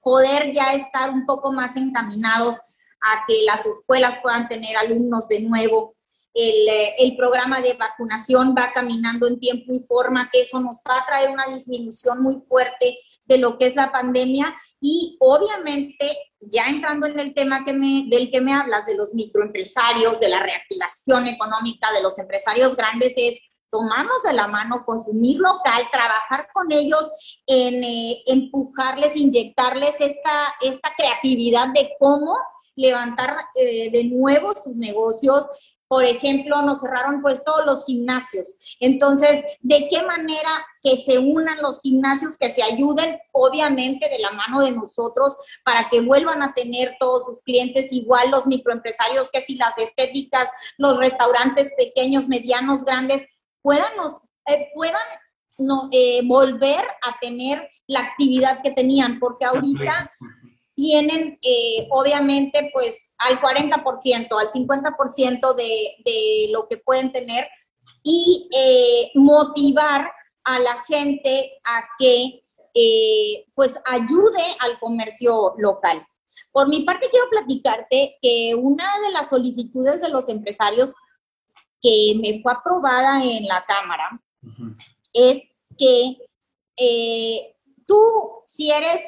poder 0.00 0.52
ya 0.52 0.74
estar 0.74 1.10
un 1.10 1.26
poco 1.26 1.52
más 1.52 1.76
encaminados 1.76 2.56
a 3.00 3.24
que 3.26 3.42
las 3.44 3.64
escuelas 3.66 4.18
puedan 4.22 4.48
tener 4.48 4.76
alumnos 4.76 5.28
de 5.28 5.40
nuevo. 5.40 5.94
El, 6.34 6.68
eh, 6.68 6.94
el, 6.98 7.14
programa 7.14 7.60
de 7.60 7.74
vacunación 7.74 8.54
va 8.56 8.72
caminando 8.72 9.26
en 9.26 9.38
tiempo 9.38 9.74
y 9.74 9.80
forma, 9.80 10.30
que 10.32 10.40
eso 10.40 10.60
nos 10.60 10.78
va 10.78 11.00
a 11.00 11.06
traer 11.06 11.28
una 11.28 11.46
disminución 11.46 12.22
muy 12.22 12.40
fuerte 12.48 12.96
de 13.24 13.38
lo 13.38 13.58
que 13.58 13.66
es 13.66 13.76
la 13.76 13.92
pandemia 13.92 14.54
y 14.80 15.16
obviamente 15.20 16.10
ya 16.40 16.66
entrando 16.66 17.06
en 17.06 17.18
el 17.18 17.34
tema 17.34 17.64
que 17.64 17.72
me, 17.72 18.04
del 18.08 18.30
que 18.30 18.40
me 18.40 18.52
hablas, 18.52 18.84
de 18.86 18.96
los 18.96 19.14
microempresarios, 19.14 20.18
de 20.18 20.28
la 20.28 20.40
reactivación 20.40 21.28
económica 21.28 21.92
de 21.92 22.02
los 22.02 22.18
empresarios 22.18 22.76
grandes, 22.76 23.14
es 23.16 23.40
tomarnos 23.70 24.22
de 24.22 24.34
la 24.34 24.48
mano, 24.48 24.84
consumir 24.84 25.38
local, 25.38 25.88
trabajar 25.90 26.48
con 26.52 26.70
ellos 26.70 27.10
en 27.46 27.82
eh, 27.82 28.22
empujarles, 28.26 29.16
inyectarles 29.16 29.94
esta, 29.98 30.54
esta 30.60 30.92
creatividad 30.96 31.68
de 31.68 31.90
cómo 31.98 32.36
levantar 32.76 33.34
eh, 33.54 33.90
de 33.90 34.04
nuevo 34.04 34.54
sus 34.54 34.76
negocios. 34.76 35.48
Por 35.92 36.04
ejemplo, 36.04 36.62
nos 36.62 36.80
cerraron 36.80 37.20
pues 37.20 37.44
todos 37.44 37.66
los 37.66 37.84
gimnasios. 37.84 38.54
Entonces, 38.80 39.44
¿de 39.60 39.90
qué 39.90 40.02
manera 40.02 40.64
que 40.82 40.96
se 40.96 41.18
unan 41.18 41.60
los 41.60 41.82
gimnasios, 41.82 42.38
que 42.38 42.48
se 42.48 42.62
ayuden, 42.62 43.18
obviamente, 43.32 44.08
de 44.08 44.18
la 44.18 44.30
mano 44.30 44.62
de 44.62 44.70
nosotros 44.70 45.36
para 45.66 45.90
que 45.90 46.00
vuelvan 46.00 46.42
a 46.42 46.54
tener 46.54 46.96
todos 46.98 47.26
sus 47.26 47.42
clientes, 47.42 47.92
igual 47.92 48.30
los 48.30 48.46
microempresarios, 48.46 49.28
que 49.30 49.42
si 49.42 49.56
las 49.56 49.76
estéticas, 49.76 50.48
los 50.78 50.96
restaurantes 50.96 51.70
pequeños, 51.76 52.26
medianos, 52.26 52.86
grandes, 52.86 53.26
puedan, 53.60 53.92
eh, 54.46 54.68
puedan 54.74 54.96
no, 55.58 55.90
eh, 55.92 56.22
volver 56.24 56.86
a 57.02 57.18
tener 57.20 57.68
la 57.86 58.00
actividad 58.00 58.62
que 58.62 58.70
tenían, 58.70 59.18
porque 59.18 59.44
ahorita 59.44 60.10
tienen 60.74 61.38
eh, 61.42 61.86
obviamente 61.90 62.70
pues 62.72 62.96
al 63.18 63.40
40%, 63.40 64.28
al 64.38 64.48
50% 64.48 65.54
de, 65.54 65.96
de 66.04 66.48
lo 66.50 66.66
que 66.68 66.78
pueden 66.78 67.12
tener 67.12 67.46
y 68.02 68.48
eh, 68.54 69.10
motivar 69.14 70.10
a 70.44 70.58
la 70.58 70.82
gente 70.82 71.52
a 71.64 71.84
que 71.98 72.42
eh, 72.74 73.46
pues 73.54 73.78
ayude 73.84 74.42
al 74.60 74.78
comercio 74.80 75.54
local. 75.58 76.06
Por 76.50 76.68
mi 76.68 76.82
parte 76.84 77.08
quiero 77.10 77.28
platicarte 77.30 78.18
que 78.20 78.54
una 78.54 78.84
de 79.06 79.12
las 79.12 79.28
solicitudes 79.28 80.00
de 80.00 80.08
los 80.08 80.28
empresarios 80.28 80.94
que 81.80 82.14
me 82.20 82.40
fue 82.40 82.52
aprobada 82.52 83.22
en 83.22 83.46
la 83.46 83.64
Cámara 83.66 84.20
uh 84.42 84.46
-huh. 84.46 84.76
es 85.12 85.42
que 85.76 86.16
tú, 87.86 87.98
si 88.46 88.70
eres 88.70 89.00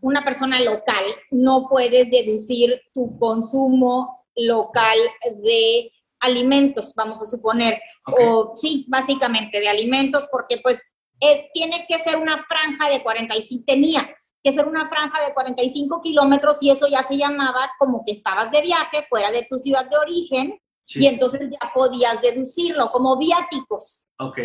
una 0.00 0.24
persona 0.24 0.60
local, 0.60 1.04
no 1.30 1.66
puedes 1.68 2.10
deducir 2.10 2.80
tu 2.92 3.18
consumo 3.18 4.26
local 4.36 4.98
de 5.42 5.92
alimentos, 6.20 6.94
vamos 6.94 7.20
a 7.20 7.26
suponer, 7.26 7.80
okay. 8.06 8.26
o 8.26 8.52
sí, 8.56 8.86
básicamente 8.88 9.60
de 9.60 9.68
alimentos, 9.68 10.26
porque 10.30 10.58
pues 10.58 10.82
eh, 11.20 11.50
tiene 11.52 11.86
que 11.88 11.98
ser 11.98 12.16
una 12.16 12.38
franja 12.38 12.88
de 12.88 13.02
45, 13.02 13.64
tenía 13.66 14.08
que 14.42 14.52
ser 14.52 14.66
una 14.66 14.88
franja 14.88 15.24
de 15.24 15.34
45 15.34 16.00
kilómetros 16.00 16.62
y 16.62 16.70
eso 16.70 16.86
ya 16.88 17.02
se 17.02 17.16
llamaba 17.16 17.70
como 17.78 18.04
que 18.04 18.12
estabas 18.12 18.50
de 18.50 18.62
viaje 18.62 19.04
fuera 19.08 19.30
de 19.30 19.46
tu 19.50 19.58
ciudad 19.58 19.88
de 19.88 19.96
origen 19.96 20.60
sí. 20.84 21.02
y 21.02 21.06
entonces 21.08 21.50
ya 21.50 21.72
podías 21.74 22.20
deducirlo 22.22 22.90
como 22.92 23.18
viáticos. 23.18 24.04
Ok. 24.18 24.38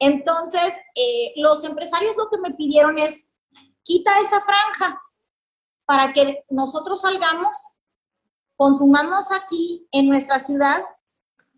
Entonces, 0.00 0.74
eh, 0.96 1.32
los 1.36 1.62
empresarios 1.62 2.16
lo 2.16 2.28
que 2.28 2.38
me 2.38 2.54
pidieron 2.56 2.98
es 2.98 3.24
quita 3.84 4.18
esa 4.20 4.40
franja 4.40 5.02
para 5.84 6.12
que 6.12 6.44
nosotros 6.50 7.00
salgamos, 7.00 7.56
consumamos 8.56 9.32
aquí 9.32 9.86
en 9.92 10.08
nuestra 10.08 10.38
ciudad 10.38 10.82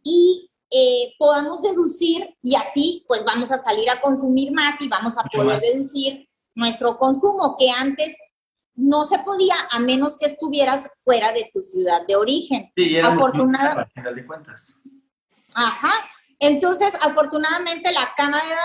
y 0.02 0.50
eh, 0.70 1.14
podamos 1.18 1.62
deducir 1.62 2.36
y 2.42 2.56
así 2.56 3.04
pues 3.06 3.24
vamos 3.24 3.52
a 3.52 3.58
salir 3.58 3.88
a 3.90 4.00
consumir 4.00 4.52
más 4.52 4.80
y 4.80 4.88
vamos 4.88 5.16
a 5.16 5.24
poder 5.24 5.60
deducir 5.60 6.28
nuestro 6.54 6.98
consumo 6.98 7.56
que 7.58 7.70
antes 7.70 8.16
no 8.74 9.04
se 9.04 9.18
podía 9.20 9.54
a 9.70 9.78
menos 9.78 10.18
que 10.18 10.26
estuvieras 10.26 10.88
fuera 10.96 11.32
de 11.32 11.50
tu 11.52 11.60
ciudad 11.60 12.06
de 12.06 12.16
origen. 12.16 12.72
Sí, 12.76 12.96
era 12.96 13.12
afortunadamente. 13.12 13.92
final 13.94 14.14
de 14.14 14.26
cuentas. 14.26 14.78
Ajá. 15.54 15.92
Entonces, 16.40 16.94
afortunadamente 17.00 17.92
la 17.92 18.12
Cámara 18.16 18.56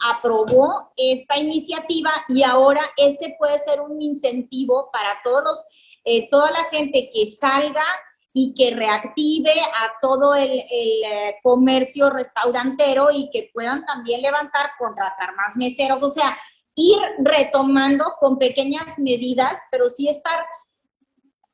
aprobó 0.00 0.92
esta 0.96 1.36
iniciativa 1.36 2.10
y 2.28 2.42
ahora 2.42 2.82
este 2.96 3.34
puede 3.38 3.58
ser 3.58 3.80
un 3.80 4.00
incentivo 4.00 4.90
para 4.92 5.20
todos 5.22 5.42
los, 5.44 5.64
eh, 6.04 6.28
toda 6.30 6.50
la 6.50 6.64
gente 6.64 7.10
que 7.12 7.26
salga 7.26 7.84
y 8.32 8.54
que 8.54 8.74
reactive 8.74 9.52
a 9.52 9.92
todo 10.00 10.34
el, 10.34 10.50
el 10.50 11.04
eh, 11.04 11.36
comercio 11.42 12.10
restaurantero 12.10 13.08
y 13.12 13.30
que 13.30 13.50
puedan 13.52 13.84
también 13.86 14.22
levantar, 14.22 14.70
contratar 14.78 15.34
más 15.34 15.56
meseros, 15.56 16.02
o 16.02 16.08
sea, 16.08 16.36
ir 16.74 16.98
retomando 17.18 18.04
con 18.20 18.38
pequeñas 18.38 18.98
medidas, 18.98 19.58
pero 19.70 19.90
sí 19.90 20.08
estar 20.08 20.38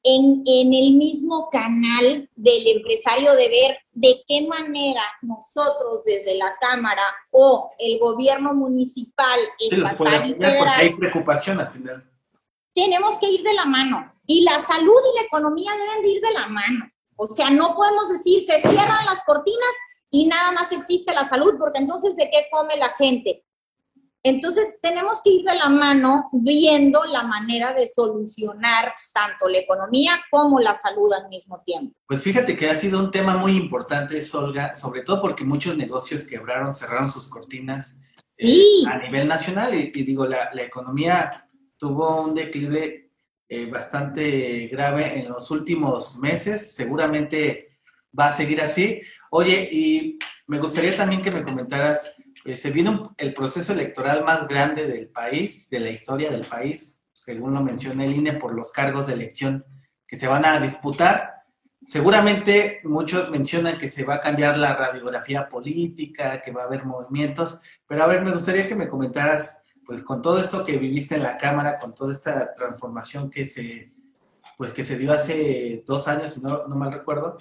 en, 0.05 0.43
en, 0.47 0.75
el 0.75 0.95
mismo 0.95 1.49
canal 1.51 2.29
del 2.37 2.67
empresario 2.77 3.35
de 3.35 3.49
ver 3.49 3.79
de 3.93 4.23
qué 4.29 4.47
manera 4.47 5.03
nosotros 5.23 6.05
desde 6.05 6.37
la 6.37 6.55
Cámara 6.61 7.03
o 7.31 7.71
el 7.79 7.99
gobierno 7.99 8.55
municipal, 8.55 9.41
estatal 9.59 10.31
y 10.31 10.35
federal... 10.35 10.59
Porque 10.59 10.75
hay 10.75 10.95
preocupación 10.95 11.61
al 11.61 11.73
final. 11.73 12.09
Tenemos 12.75 13.19
que 13.19 13.31
ir 13.31 13.43
de 13.43 13.55
la 13.55 13.65
mano. 13.65 14.13
Y 14.27 14.43
la 14.43 14.61
salud 14.61 15.01
y 15.13 15.19
la 15.19 15.27
economía 15.27 15.73
deben 15.73 16.03
de 16.03 16.09
ir 16.09 16.21
de 16.21 16.33
la 16.33 16.49
mano. 16.49 16.91
O 17.17 17.27
sea, 17.27 17.51
no 17.51 17.75
podemos 17.75 18.11
decir, 18.11 18.45
se 18.45 18.61
cierran 18.61 19.07
las 19.07 19.23
cortinas 19.25 19.75
y 20.11 20.27
nada 20.27 20.53
más 20.53 20.71
existe 20.73 21.15
la 21.15 21.25
salud, 21.25 21.55
porque 21.59 21.79
entonces, 21.79 22.15
¿de 22.17 22.29
qué 22.31 22.47
come 22.51 22.77
la 22.77 22.91
gente? 22.91 23.45
Entonces, 24.27 24.79
tenemos 24.81 25.21
que 25.23 25.31
ir 25.31 25.45
de 25.45 25.55
la 25.55 25.69
mano 25.69 26.31
viendo 26.33 27.05
la 27.05 27.25
manera 27.25 27.75
de 27.75 27.87
solucionar 27.87 28.95
tanto 29.13 29.47
la 29.49 29.59
economía 29.59 30.19
como 30.31 30.59
la 30.61 30.73
salud 30.73 31.13
al 31.13 31.29
mismo 31.29 31.63
tiempo. 31.63 31.95
Pues 32.09 32.23
fíjate 32.23 32.57
que 32.57 32.71
ha 32.71 32.75
sido 32.75 32.99
un 32.99 33.11
tema 33.11 33.37
muy 33.37 33.55
importante, 33.55 34.23
Solga, 34.23 34.75
sobre 34.75 35.03
todo 35.03 35.21
porque 35.21 35.45
muchos 35.45 35.77
negocios 35.77 36.25
quebraron, 36.25 36.75
cerraron 36.75 37.11
sus 37.11 37.29
cortinas 37.29 38.01
eh, 38.39 38.47
sí. 38.47 38.85
a 38.91 38.97
nivel 38.97 39.29
nacional 39.29 39.75
y, 39.75 39.93
y 39.95 40.03
digo, 40.03 40.25
la, 40.25 40.49
la, 40.55 40.63
economía 40.63 41.47
tuvo 41.77 42.23
un 42.23 42.35
declive 42.35 43.11
eh, 43.47 43.67
bastante 43.67 44.69
grave 44.69 45.21
en 45.21 45.29
los 45.29 45.51
últimos 45.51 46.17
meses, 46.17 46.75
seguramente 46.75 47.77
va 48.19 48.29
a 48.29 48.33
seguir 48.33 48.63
así. 48.63 49.03
Oye, 49.31 49.69
y 49.71 50.19
me 50.47 50.59
gustaría 50.61 50.97
también 50.97 51.21
que 51.21 51.31
me 51.31 51.45
comentaras 51.45 52.17
eh, 52.45 52.57
se 52.57 52.71
viene 52.71 52.91
un, 52.91 53.15
el 53.17 53.33
proceso 53.33 53.73
electoral 53.73 54.25
más 54.25 54.47
grande 54.47 54.87
del 54.87 55.09
país, 55.09 55.71
de 55.71 55.81
la 55.81 55.91
historia 55.91 56.31
del 56.31 56.45
país, 56.45 57.03
según 57.13 57.55
lo 57.55 57.63
menciona 57.63 58.05
el 58.05 58.17
INE, 58.17 58.35
por 58.35 58.55
los 58.55 58.73
cargos 58.73 59.07
de 59.07 59.15
elección 59.15 59.65
que 60.07 60.17
se 60.17 60.29
van 60.29 60.45
a 60.45 60.61
disputar. 60.61 61.43
Seguramente 61.81 62.81
muchos 62.85 63.31
mencionan 63.31 63.79
que 63.79 63.89
se 63.89 64.05
va 64.05 64.17
a 64.17 64.21
cambiar 64.21 64.57
la 64.57 64.75
radiografía 64.75 65.49
política, 65.49 66.43
que 66.43 66.51
va 66.51 66.63
a 66.63 66.67
haber 66.67 66.85
movimientos, 66.85 67.63
pero 67.87 68.05
a 68.05 68.07
ver, 68.07 68.23
me 68.23 68.33
gustaría 68.33 68.69
que 68.69 68.75
me 68.75 68.89
comentaras, 68.89 69.63
pues 69.87 70.03
con 70.03 70.23
todo 70.23 70.39
esto 70.39 70.65
que 70.65 70.79
viviste 70.79 71.15
en 71.15 71.23
la 71.23 71.37
Cámara, 71.37 71.79
con 71.79 71.95
toda 71.95 72.13
esta 72.13 72.53
transformación 72.55 73.31
que 73.31 73.45
se, 73.45 73.93
pues 74.57 74.73
que 74.73 74.85
se 74.85 74.99
dio 74.99 75.13
hace 75.13 75.83
dos 75.87 76.09
años, 76.09 76.35
si 76.35 76.41
no, 76.41 76.67
no 76.67 76.77
mal 76.77 76.93
recuerdo. 76.93 77.39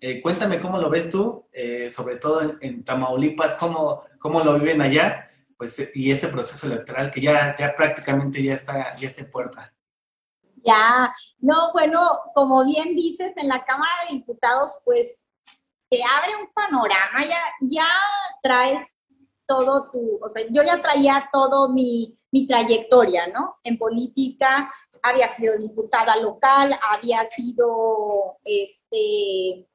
Eh, 0.00 0.22
cuéntame 0.22 0.60
cómo 0.60 0.78
lo 0.78 0.88
ves 0.88 1.10
tú, 1.10 1.46
eh, 1.52 1.90
sobre 1.90 2.16
todo 2.16 2.56
en, 2.60 2.84
Tamaulipas, 2.84 3.54
cómo, 3.56 4.02
cómo 4.18 4.40
lo 4.40 4.58
viven 4.58 4.80
allá, 4.80 5.28
pues, 5.58 5.90
y 5.94 6.10
este 6.10 6.28
proceso 6.28 6.66
electoral 6.66 7.10
que 7.10 7.20
ya, 7.20 7.54
ya 7.58 7.74
prácticamente 7.74 8.42
ya 8.42 8.54
está, 8.54 8.96
ya 8.96 9.08
está 9.08 9.22
en 9.22 9.30
puerta. 9.30 9.74
Ya, 10.64 11.12
no, 11.38 11.72
bueno, 11.72 12.00
como 12.34 12.64
bien 12.64 12.96
dices, 12.96 13.32
en 13.36 13.48
la 13.48 13.62
Cámara 13.64 13.92
de 14.08 14.16
Diputados, 14.16 14.78
pues 14.84 15.20
te 15.90 16.00
abre 16.02 16.36
un 16.36 16.50
panorama, 16.52 17.26
ya, 17.28 17.40
ya 17.60 17.88
traes 18.42 18.94
todo 19.46 19.90
tu, 19.90 20.18
o 20.22 20.28
sea, 20.28 20.44
yo 20.50 20.62
ya 20.62 20.80
traía 20.80 21.28
todo 21.32 21.70
mi, 21.70 22.16
mi 22.30 22.46
trayectoria, 22.46 23.26
¿no? 23.26 23.56
En 23.64 23.76
política, 23.76 24.72
había 25.02 25.28
sido 25.28 25.58
diputada 25.58 26.16
local, 26.16 26.78
había 26.90 27.24
sido, 27.26 28.38
este, 28.44 29.66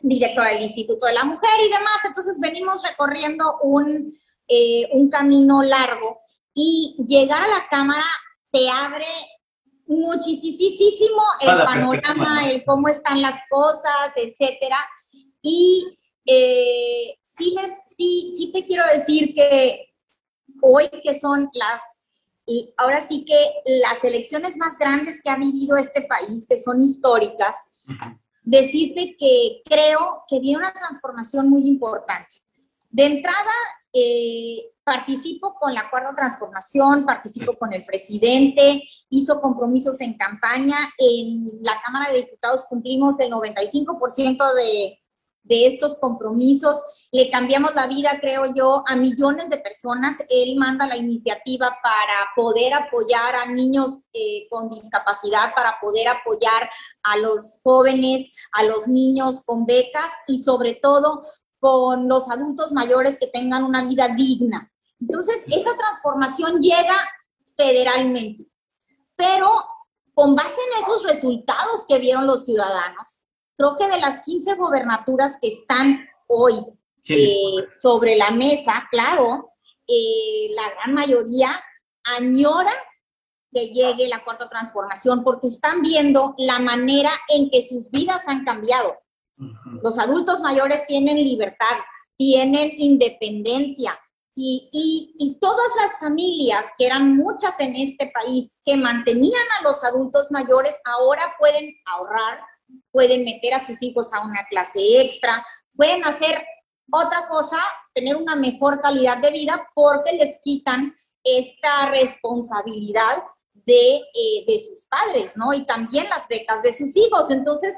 directora 0.00 0.50
del 0.50 0.62
Instituto 0.62 1.06
de 1.06 1.14
la 1.14 1.24
Mujer 1.24 1.60
y 1.60 1.70
demás, 1.70 2.04
entonces 2.04 2.38
venimos 2.40 2.82
recorriendo 2.82 3.58
un, 3.62 4.14
eh, 4.48 4.88
un 4.92 5.08
camino 5.08 5.62
largo 5.62 6.20
y 6.54 6.96
llegar 7.06 7.42
a 7.42 7.48
la 7.48 7.66
Cámara 7.70 8.04
te 8.50 8.68
abre 8.68 9.06
muchísimo 9.86 11.22
el 11.40 11.56
panorama, 11.64 12.50
el 12.50 12.64
cómo 12.64 12.88
están 12.88 13.20
las 13.20 13.40
cosas, 13.50 14.12
etcétera. 14.16 14.78
Y 15.40 15.98
eh, 16.26 17.18
sí, 17.22 17.54
les, 17.54 17.72
sí, 17.96 18.34
sí 18.36 18.52
te 18.52 18.64
quiero 18.64 18.84
decir 18.92 19.34
que 19.34 19.92
hoy 20.60 20.88
que 21.02 21.18
son 21.18 21.50
las, 21.54 21.82
y 22.46 22.72
ahora 22.76 23.00
sí 23.00 23.24
que 23.24 23.52
las 23.80 24.02
elecciones 24.04 24.56
más 24.56 24.78
grandes 24.78 25.20
que 25.22 25.30
ha 25.30 25.36
vivido 25.36 25.76
este 25.76 26.02
país, 26.02 26.46
que 26.48 26.60
son 26.60 26.80
históricas, 26.82 27.56
decirte 28.42 29.16
que 29.18 29.62
creo 29.64 30.24
que 30.28 30.40
viene 30.40 30.58
una 30.58 30.72
transformación 30.72 31.48
muy 31.48 31.66
importante. 31.66 32.36
De 32.90 33.06
entrada, 33.06 33.52
eh, 33.92 34.72
participo 34.84 35.54
con 35.54 35.74
la 35.74 35.88
cuarta 35.90 36.14
transformación, 36.14 37.06
participo 37.06 37.54
con 37.56 37.72
el 37.72 37.84
presidente, 37.84 38.82
hizo 39.10 39.40
compromisos 39.40 40.00
en 40.00 40.14
campaña. 40.14 40.76
En 40.98 41.50
la 41.62 41.80
Cámara 41.84 42.12
de 42.12 42.22
Diputados 42.22 42.64
cumplimos 42.68 43.18
el 43.20 43.30
95% 43.30 44.54
de, 44.54 44.98
de 45.42 45.66
estos 45.66 45.96
compromisos. 45.96 46.80
Le 47.10 47.30
cambiamos 47.30 47.74
la 47.74 47.86
vida, 47.86 48.18
creo 48.20 48.54
yo, 48.54 48.84
a 48.86 48.96
millones 48.96 49.50
de 49.50 49.58
personas. 49.58 50.18
Él 50.28 50.56
manda 50.56 50.86
la 50.86 50.96
iniciativa 50.96 51.76
para 51.82 52.28
poder 52.36 52.74
apoyar 52.74 53.34
a 53.34 53.46
niños 53.46 53.98
eh, 54.12 54.46
con 54.50 54.68
discapacidad, 54.70 55.54
para 55.54 55.78
poder 55.80 56.08
apoyar 56.08 56.70
a 57.02 57.16
los 57.18 57.60
jóvenes, 57.62 58.30
a 58.52 58.64
los 58.64 58.88
niños 58.88 59.42
con 59.44 59.66
becas 59.66 60.10
y 60.26 60.38
sobre 60.38 60.74
todo 60.74 61.26
con 61.58 62.08
los 62.08 62.28
adultos 62.28 62.72
mayores 62.72 63.18
que 63.18 63.28
tengan 63.28 63.64
una 63.64 63.84
vida 63.84 64.08
digna. 64.08 64.72
Entonces, 65.00 65.44
esa 65.48 65.76
transformación 65.76 66.60
llega 66.60 66.96
federalmente, 67.56 68.46
pero 69.16 69.48
con 70.14 70.34
base 70.34 70.50
en 70.50 70.82
esos 70.82 71.04
resultados 71.04 71.84
que 71.88 71.98
vieron 71.98 72.26
los 72.26 72.44
ciudadanos, 72.44 73.21
creo 73.56 73.76
que 73.78 73.88
de 73.88 74.00
las 74.00 74.20
15 74.20 74.54
gobernaturas 74.54 75.38
que 75.40 75.48
están 75.48 76.06
hoy 76.26 76.54
eh, 77.08 77.66
sobre 77.80 78.16
la 78.16 78.30
mesa, 78.30 78.88
claro, 78.90 79.52
eh, 79.86 80.48
la 80.54 80.70
gran 80.70 80.94
mayoría 80.94 81.62
añora 82.04 82.72
que 83.52 83.68
llegue 83.68 84.08
la 84.08 84.24
cuarta 84.24 84.48
transformación 84.48 85.22
porque 85.22 85.48
están 85.48 85.82
viendo 85.82 86.34
la 86.38 86.58
manera 86.58 87.10
en 87.28 87.50
que 87.50 87.66
sus 87.66 87.90
vidas 87.90 88.22
han 88.26 88.44
cambiado. 88.44 88.98
Los 89.82 89.98
adultos 89.98 90.40
mayores 90.40 90.86
tienen 90.86 91.16
libertad, 91.16 91.76
tienen 92.16 92.70
independencia, 92.76 93.98
y, 94.34 95.12
y, 95.18 95.38
todas 95.40 95.66
las 95.76 95.98
familias, 95.98 96.66
que 96.78 96.86
eran 96.86 97.16
muchas 97.16 97.58
en 97.60 97.76
este 97.76 98.10
país, 98.14 98.56
que 98.64 98.76
mantenían 98.76 99.42
a 99.60 99.62
los 99.62 99.84
adultos 99.84 100.30
mayores, 100.30 100.74
ahora 100.84 101.34
pueden 101.38 101.74
ahorrar, 101.84 102.40
pueden 102.90 103.24
meter 103.24 103.54
a 103.54 103.66
sus 103.66 103.82
hijos 103.82 104.12
a 104.12 104.24
una 104.24 104.44
clase 104.48 104.80
extra, 105.00 105.44
pueden 105.74 106.04
hacer 106.04 106.42
otra 106.90 107.26
cosa, 107.28 107.58
tener 107.94 108.16
una 108.16 108.36
mejor 108.36 108.80
calidad 108.80 109.18
de 109.18 109.30
vida 109.30 109.68
porque 109.74 110.12
les 110.12 110.38
quitan 110.42 110.94
esta 111.24 111.90
responsabilidad 111.90 113.22
de, 113.54 113.96
eh, 113.96 114.44
de 114.46 114.58
sus 114.58 114.84
padres, 114.86 115.36
¿no? 115.36 115.52
Y 115.54 115.64
también 115.64 116.08
las 116.08 116.26
becas 116.28 116.62
de 116.62 116.72
sus 116.72 116.96
hijos. 116.96 117.30
Entonces, 117.30 117.74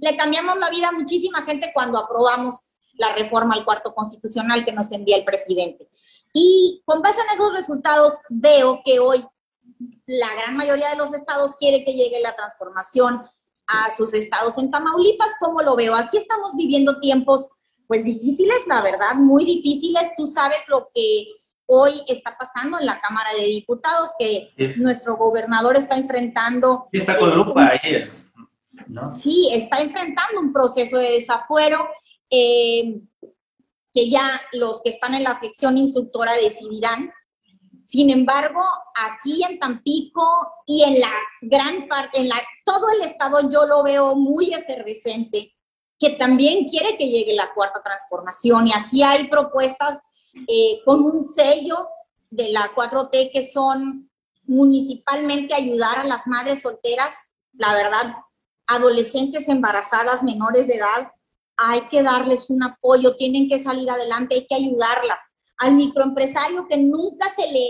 le 0.00 0.16
cambiamos 0.16 0.58
la 0.58 0.70
vida 0.70 0.88
a 0.88 0.92
muchísima 0.92 1.42
gente 1.44 1.70
cuando 1.72 1.98
aprobamos 1.98 2.60
la 2.94 3.14
reforma 3.14 3.54
al 3.54 3.64
cuarto 3.64 3.94
constitucional 3.94 4.64
que 4.64 4.72
nos 4.72 4.90
envía 4.92 5.16
el 5.16 5.24
presidente. 5.24 5.88
Y 6.32 6.82
con 6.84 7.02
base 7.02 7.20
en 7.20 7.34
esos 7.34 7.52
resultados 7.52 8.14
veo 8.28 8.82
que 8.84 8.98
hoy 8.98 9.26
la 10.06 10.34
gran 10.34 10.56
mayoría 10.56 10.90
de 10.90 10.96
los 10.96 11.12
estados 11.12 11.56
quiere 11.56 11.84
que 11.84 11.94
llegue 11.94 12.20
la 12.20 12.34
transformación 12.34 13.26
a 13.66 13.90
sus 13.90 14.14
estados. 14.14 14.58
En 14.58 14.70
Tamaulipas, 14.70 15.32
¿cómo 15.40 15.62
lo 15.62 15.76
veo? 15.76 15.94
Aquí 15.94 16.16
estamos 16.16 16.54
viviendo 16.56 16.98
tiempos 17.00 17.48
pues 17.86 18.04
difíciles, 18.04 18.66
la 18.66 18.82
verdad, 18.82 19.14
muy 19.14 19.44
difíciles. 19.44 20.10
Tú 20.16 20.26
sabes 20.26 20.58
lo 20.68 20.88
que 20.94 21.26
hoy 21.66 21.92
está 22.08 22.36
pasando 22.36 22.78
en 22.78 22.86
la 22.86 23.00
Cámara 23.00 23.30
de 23.38 23.46
Diputados, 23.46 24.10
que 24.18 24.50
nuestro 24.78 25.16
gobernador 25.16 25.76
está 25.76 25.96
enfrentando... 25.96 26.88
está 26.92 27.18
con 27.18 27.36
lupa 27.36 27.72
ayer, 27.82 28.12
¿no? 28.88 29.16
Sí, 29.16 29.50
está 29.52 29.80
enfrentando 29.80 30.40
un 30.40 30.52
proceso 30.52 30.98
de 30.98 31.12
desafuero 31.12 31.86
eh, 32.30 33.00
que 33.92 34.10
ya 34.10 34.40
los 34.52 34.82
que 34.82 34.90
están 34.90 35.14
en 35.14 35.24
la 35.24 35.34
sección 35.34 35.76
instructora 35.78 36.34
decidirán. 36.34 37.10
Sin 37.86 38.10
embargo, 38.10 38.60
aquí 38.96 39.44
en 39.44 39.60
Tampico 39.60 40.26
y 40.66 40.82
en 40.82 40.98
la 40.98 41.12
gran 41.40 41.86
parte, 41.86 42.18
en 42.18 42.28
la, 42.28 42.42
todo 42.64 42.88
el 42.90 43.02
estado 43.08 43.48
yo 43.48 43.64
lo 43.64 43.84
veo 43.84 44.16
muy 44.16 44.52
efervescente, 44.52 45.54
que 45.96 46.10
también 46.10 46.68
quiere 46.68 46.98
que 46.98 47.08
llegue 47.08 47.32
la 47.34 47.54
cuarta 47.54 47.80
transformación. 47.84 48.66
Y 48.66 48.72
aquí 48.72 49.04
hay 49.04 49.28
propuestas 49.28 50.00
eh, 50.48 50.80
con 50.84 51.04
un 51.04 51.22
sello 51.22 51.88
de 52.28 52.50
la 52.50 52.74
4T 52.74 53.30
que 53.32 53.46
son 53.46 54.10
municipalmente 54.46 55.54
ayudar 55.54 56.00
a 56.00 56.04
las 56.04 56.26
madres 56.26 56.62
solteras, 56.62 57.14
la 57.52 57.72
verdad, 57.72 58.16
adolescentes 58.66 59.48
embarazadas 59.48 60.24
menores 60.24 60.66
de 60.66 60.74
edad, 60.74 61.12
hay 61.56 61.86
que 61.88 62.02
darles 62.02 62.50
un 62.50 62.64
apoyo, 62.64 63.14
tienen 63.14 63.48
que 63.48 63.62
salir 63.62 63.88
adelante, 63.88 64.34
hay 64.34 64.46
que 64.48 64.56
ayudarlas. 64.56 65.22
Al 65.58 65.74
microempresario 65.74 66.66
que 66.68 66.76
nunca 66.76 67.28
se 67.30 67.50
le 67.50 67.68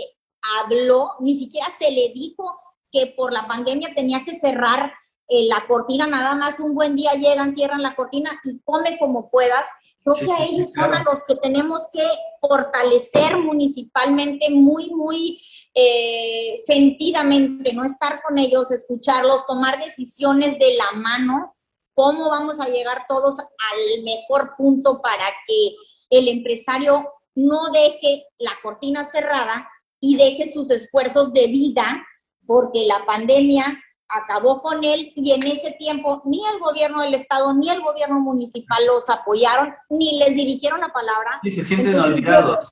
habló, 0.59 1.11
ni 1.19 1.35
siquiera 1.35 1.67
se 1.77 1.91
le 1.91 2.09
dijo 2.13 2.43
que 2.91 3.13
por 3.17 3.33
la 3.33 3.47
pandemia 3.47 3.93
tenía 3.95 4.23
que 4.25 4.35
cerrar 4.35 4.93
eh, 5.27 5.45
la 5.47 5.65
cortina, 5.67 6.07
nada 6.07 6.35
más 6.35 6.59
un 6.59 6.73
buen 6.73 6.95
día 6.95 7.13
llegan, 7.13 7.53
cierran 7.53 7.81
la 7.81 7.95
cortina 7.95 8.39
y 8.43 8.59
come 8.63 8.97
como 8.97 9.29
puedas. 9.29 9.65
Creo 10.03 10.15
que 10.15 10.31
a 10.31 10.45
ellos 10.45 10.71
son 10.73 10.93
a 10.93 11.03
los 11.03 11.25
que 11.25 11.35
tenemos 11.35 11.87
que 11.91 12.01
fortalecer 12.39 13.35
municipalmente 13.37 14.49
muy, 14.49 14.89
muy 14.91 15.37
eh, 15.73 16.55
sentidamente, 16.65 17.73
no 17.73 17.83
estar 17.83 18.21
con 18.21 18.37
ellos, 18.37 18.71
escucharlos, 18.71 19.45
tomar 19.45 19.83
decisiones 19.83 20.57
de 20.59 20.77
la 20.77 20.93
mano 20.93 21.57
cómo 21.97 22.29
vamos 22.29 22.59
a 22.59 22.67
llegar 22.67 23.05
todos 23.09 23.39
al 23.39 24.03
mejor 24.03 24.53
punto 24.55 25.01
para 25.01 25.25
que 25.47 25.75
el 26.11 26.27
empresario 26.27 27.11
no 27.37 27.69
deje 27.71 28.25
la 28.39 28.51
cortina 28.63 29.05
cerrada 29.05 29.69
y 29.99 30.17
deje 30.17 30.51
sus 30.51 30.69
esfuerzos 30.71 31.31
de 31.33 31.45
vida, 31.47 32.03
porque 32.47 32.87
la 32.87 33.05
pandemia 33.05 33.79
acabó 34.09 34.61
con 34.61 34.83
él 34.83 35.11
y 35.15 35.33
en 35.33 35.43
ese 35.43 35.75
tiempo 35.77 36.23
ni 36.25 36.41
el 36.47 36.59
gobierno 36.59 37.01
del 37.03 37.13
estado 37.13 37.53
ni 37.53 37.69
el 37.69 37.81
gobierno 37.81 38.19
municipal 38.21 38.85
los 38.87 39.07
apoyaron 39.09 39.71
ni 39.89 40.17
les 40.17 40.35
dirigieron 40.35 40.79
la 40.79 40.91
palabra. 40.91 41.39
Y 41.43 41.51
se 41.51 41.63
sienten 41.63 41.99
olvidados. 41.99 42.69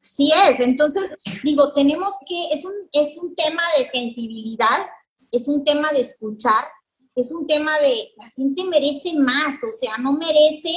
Sí 0.00 0.32
es, 0.48 0.60
entonces 0.60 1.14
digo, 1.44 1.74
tenemos 1.74 2.14
que, 2.26 2.48
es 2.50 2.64
un, 2.64 2.72
es 2.92 3.16
un 3.18 3.34
tema 3.34 3.62
de 3.76 3.84
sensibilidad, 3.84 4.86
es 5.32 5.48
un 5.48 5.64
tema 5.64 5.92
de 5.92 6.00
escuchar, 6.00 6.64
es 7.14 7.30
un 7.30 7.46
tema 7.46 7.78
de 7.78 8.12
la 8.16 8.30
gente 8.30 8.64
merece 8.64 9.12
más, 9.14 9.62
o 9.62 9.70
sea, 9.70 9.98
no 9.98 10.14
merece 10.14 10.72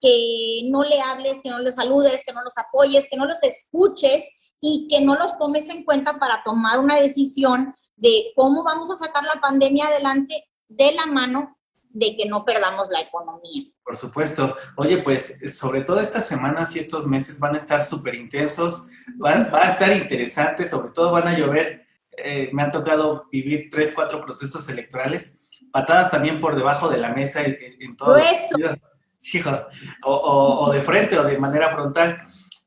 que 0.00 0.62
no 0.70 0.82
le 0.82 1.00
hables, 1.00 1.40
que 1.42 1.50
no 1.50 1.58
los 1.58 1.74
saludes, 1.74 2.22
que 2.26 2.32
no 2.32 2.42
los 2.42 2.56
apoyes, 2.56 3.06
que 3.10 3.16
no 3.16 3.26
los 3.26 3.42
escuches 3.42 4.28
y 4.60 4.88
que 4.88 5.00
no 5.00 5.16
los 5.16 5.36
tomes 5.38 5.68
en 5.68 5.84
cuenta 5.84 6.18
para 6.18 6.42
tomar 6.44 6.78
una 6.80 6.96
decisión 6.96 7.74
de 7.96 8.32
cómo 8.34 8.64
vamos 8.64 8.90
a 8.90 8.96
sacar 8.96 9.24
la 9.24 9.40
pandemia 9.40 9.86
adelante 9.86 10.44
de 10.68 10.92
la 10.92 11.06
mano 11.06 11.56
de 11.90 12.16
que 12.16 12.26
no 12.26 12.44
perdamos 12.44 12.88
la 12.90 13.02
economía. 13.02 13.70
Por 13.84 13.96
supuesto. 13.96 14.56
Oye, 14.76 14.98
pues 14.98 15.38
sobre 15.56 15.82
todo 15.82 16.00
estas 16.00 16.26
semanas 16.26 16.74
y 16.74 16.80
estos 16.80 17.06
meses 17.06 17.38
van 17.38 17.54
a 17.54 17.58
estar 17.58 17.84
súper 17.84 18.16
intensos, 18.16 18.86
va, 19.24 19.44
va, 19.44 19.66
a 19.66 19.70
estar 19.70 19.92
interesante, 19.96 20.66
sobre 20.66 20.90
todo 20.90 21.12
van 21.12 21.28
a 21.28 21.38
llover 21.38 21.84
eh, 22.16 22.50
me 22.52 22.62
ha 22.62 22.70
tocado 22.70 23.26
vivir 23.30 23.68
tres, 23.70 23.92
cuatro 23.94 24.24
procesos 24.24 24.68
electorales, 24.68 25.38
patadas 25.72 26.10
también 26.10 26.40
por 26.40 26.54
debajo 26.56 26.88
de 26.88 26.98
la 26.98 27.10
mesa 27.10 27.42
en, 27.42 27.56
en 27.80 27.96
todo. 27.96 28.16
O, 30.04 30.66
o, 30.66 30.72
de 30.72 30.82
frente 30.82 31.18
o 31.18 31.24
de 31.24 31.38
manera 31.38 31.72
frontal. 31.72 32.18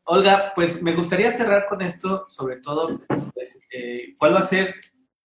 Olga, 0.03 0.53
pues 0.55 0.81
me 0.81 0.95
gustaría 0.95 1.31
cerrar 1.31 1.65
con 1.65 1.81
esto, 1.81 2.25
sobre 2.27 2.57
todo, 2.57 3.01
pues, 3.33 3.59
eh, 3.71 4.15
¿cuál 4.17 4.35
va 4.35 4.39
a 4.39 4.45
ser, 4.45 4.75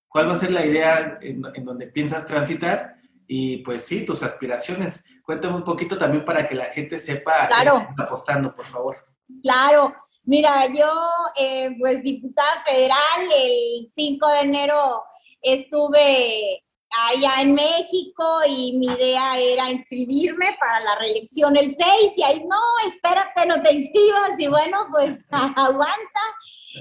cuál 0.08 0.28
va 0.28 0.34
a 0.34 0.38
ser 0.38 0.50
la 0.50 0.66
idea 0.66 1.18
en, 1.20 1.42
en 1.54 1.64
donde 1.64 1.86
piensas 1.86 2.26
transitar? 2.26 2.96
y 3.34 3.58
pues 3.58 3.86
sí, 3.86 4.04
tus 4.04 4.22
aspiraciones. 4.22 5.02
Cuéntame 5.24 5.56
un 5.56 5.64
poquito 5.64 5.96
también 5.96 6.22
para 6.22 6.46
que 6.46 6.54
la 6.54 6.66
gente 6.66 6.98
sepa 6.98 7.48
claro. 7.48 7.78
qué 7.78 7.86
está 7.88 8.02
apostando, 8.02 8.54
por 8.54 8.66
favor. 8.66 8.96
Claro, 9.42 9.90
mira, 10.24 10.66
yo 10.66 10.90
eh, 11.38 11.74
pues 11.78 12.02
diputada 12.02 12.62
federal, 12.62 13.22
el 13.34 13.88
5 13.94 14.28
de 14.28 14.40
enero 14.40 15.02
estuve 15.40 16.62
allá 17.08 17.40
en 17.40 17.54
México 17.54 18.24
y 18.46 18.76
mi 18.76 18.86
idea 18.86 19.38
era 19.38 19.70
inscribirme 19.70 20.56
para 20.60 20.80
la 20.80 20.98
reelección 20.98 21.56
el 21.56 21.74
6 21.74 21.78
y 22.16 22.22
ahí 22.22 22.44
no, 22.44 22.60
espérate, 22.86 23.46
no 23.46 23.62
te 23.62 23.72
inscribas 23.72 24.38
y 24.38 24.48
bueno, 24.48 24.86
pues 24.90 25.18
aguanta. 25.30 26.20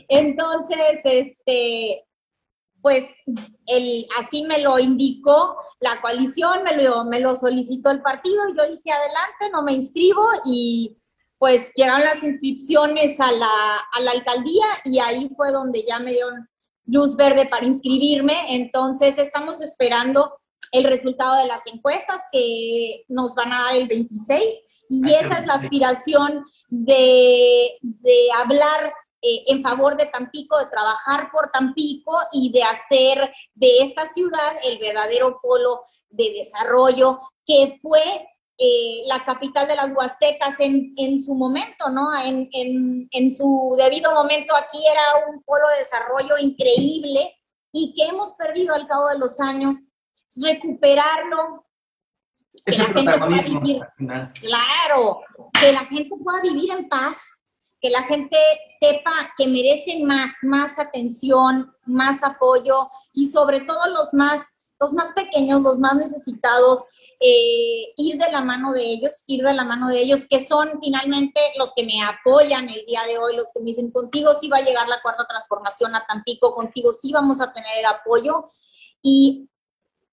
Entonces, 0.07 0.99
este, 1.03 2.05
pues 2.81 3.05
el, 3.67 4.07
así 4.17 4.43
me 4.43 4.59
lo 4.59 4.79
indicó 4.79 5.57
la 5.79 6.01
coalición, 6.01 6.63
me 6.63 6.81
lo, 6.81 7.05
me 7.05 7.19
lo 7.19 7.35
solicitó 7.35 7.91
el 7.91 8.01
partido, 8.01 8.49
y 8.49 8.57
yo 8.57 8.67
dije 8.67 8.91
adelante, 8.91 9.49
no 9.51 9.63
me 9.63 9.73
inscribo 9.73 10.25
y 10.45 10.97
pues 11.37 11.71
llegaron 11.75 12.05
las 12.05 12.23
inscripciones 12.23 13.19
a 13.19 13.31
la, 13.31 13.77
a 13.91 13.99
la 14.01 14.11
alcaldía 14.11 14.65
y 14.85 14.99
ahí 14.99 15.27
fue 15.35 15.51
donde 15.51 15.83
ya 15.83 15.97
me 15.97 16.11
dieron 16.11 16.47
luz 16.85 17.15
verde 17.15 17.45
para 17.45 17.65
inscribirme, 17.65 18.55
entonces 18.55 19.17
estamos 19.17 19.61
esperando 19.61 20.37
el 20.71 20.85
resultado 20.85 21.37
de 21.37 21.47
las 21.47 21.61
encuestas 21.67 22.21
que 22.31 23.03
nos 23.09 23.35
van 23.35 23.51
a 23.51 23.63
dar 23.63 23.75
el 23.75 23.87
26 23.87 24.43
y 24.89 25.13
esa 25.13 25.39
es 25.39 25.45
la 25.45 25.53
aspiración 25.55 26.45
de, 26.69 27.77
de 27.81 28.31
hablar 28.37 28.93
eh, 29.21 29.43
en 29.47 29.61
favor 29.61 29.95
de 29.95 30.07
Tampico, 30.07 30.57
de 30.57 30.65
trabajar 30.65 31.29
por 31.31 31.51
Tampico 31.51 32.17
y 32.31 32.51
de 32.51 32.63
hacer 32.63 33.31
de 33.53 33.79
esta 33.79 34.07
ciudad 34.07 34.53
el 34.63 34.79
verdadero 34.79 35.39
polo 35.41 35.81
de 36.09 36.31
desarrollo 36.31 37.19
que 37.45 37.77
fue 37.81 38.27
eh, 38.57 39.01
la 39.07 39.23
capital 39.25 39.67
de 39.67 39.75
las 39.75 39.91
Huastecas 39.91 40.59
en, 40.59 40.93
en 40.97 41.21
su 41.21 41.33
momento, 41.33 41.89
¿no? 41.89 42.15
En, 42.23 42.47
en, 42.51 43.07
en, 43.09 43.35
su 43.35 43.75
debido 43.77 44.13
momento 44.13 44.55
aquí 44.55 44.77
era 44.85 45.25
un 45.31 45.41
polo 45.41 45.67
de 45.69 45.79
desarrollo 45.79 46.37
increíble 46.37 47.35
y 47.71 47.93
que 47.95 48.05
hemos 48.05 48.33
perdido 48.33 48.75
al 48.75 48.87
cabo 48.87 49.09
de 49.09 49.17
los 49.17 49.39
años. 49.39 49.77
Recuperarlo. 50.41 51.65
Ese 52.65 52.83
protagonismo, 52.85 53.61
vivir, 53.61 53.81
claro, 53.95 55.21
que 55.59 55.71
la 55.71 55.85
gente 55.85 56.09
pueda 56.23 56.41
vivir 56.41 56.71
en 56.71 56.87
paz, 56.89 57.33
que 57.81 57.89
la 57.89 58.03
gente 58.03 58.37
sepa 58.79 59.33
que 59.37 59.47
merece 59.47 60.03
más, 60.03 60.31
más 60.43 60.77
atención, 60.77 61.73
más 61.85 62.21
apoyo 62.23 62.89
y 63.13 63.25
sobre 63.27 63.61
todo 63.61 63.89
los 63.89 64.13
más, 64.13 64.41
los 64.79 64.93
más 64.93 65.13
pequeños, 65.13 65.61
los 65.61 65.79
más 65.79 65.95
necesitados, 65.95 66.83
eh, 67.21 67.93
ir 67.97 68.17
de 68.17 68.31
la 68.31 68.41
mano 68.41 68.73
de 68.73 68.81
ellos, 68.81 69.23
ir 69.27 69.43
de 69.43 69.53
la 69.53 69.63
mano 69.63 69.87
de 69.87 70.01
ellos, 70.01 70.25
que 70.27 70.43
son 70.43 70.79
finalmente 70.81 71.39
los 71.57 71.73
que 71.73 71.83
me 71.83 72.01
apoyan 72.01 72.67
el 72.67 72.83
día 72.85 73.03
de 73.03 73.17
hoy, 73.17 73.35
los 73.35 73.47
que 73.53 73.59
me 73.59 73.67
dicen, 73.67 73.91
contigo 73.91 74.33
sí 74.33 74.49
va 74.49 74.57
a 74.57 74.63
llegar 74.63 74.87
la 74.87 75.01
cuarta 75.01 75.25
transformación 75.27 75.95
a 75.95 76.05
Tampico, 76.05 76.55
contigo 76.55 76.91
sí 76.93 77.11
vamos 77.11 77.39
a 77.39 77.53
tener 77.53 77.85
apoyo 77.85 78.49
y 79.01 79.47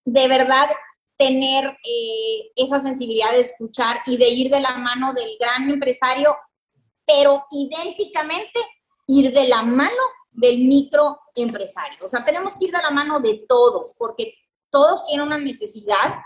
de 0.04 0.28
verdad 0.28 0.68
tener 1.16 1.64
eh, 1.82 2.52
esa 2.54 2.78
sensibilidad 2.78 3.32
de 3.32 3.40
escuchar 3.40 4.00
y 4.06 4.16
de 4.16 4.28
ir 4.28 4.50
de 4.50 4.60
la 4.60 4.76
mano 4.76 5.12
del 5.14 5.30
gran 5.40 5.68
empresario 5.68 6.36
pero 7.08 7.46
idénticamente 7.50 8.60
ir 9.06 9.32
de 9.32 9.48
la 9.48 9.62
mano 9.62 10.02
del 10.30 10.58
microempresario. 10.58 12.04
O 12.04 12.08
sea, 12.08 12.22
tenemos 12.22 12.54
que 12.54 12.66
ir 12.66 12.72
de 12.72 12.82
la 12.82 12.90
mano 12.90 13.18
de 13.18 13.46
todos, 13.48 13.94
porque 13.98 14.34
todos 14.70 15.06
tienen 15.06 15.26
una 15.26 15.38
necesidad, 15.38 16.20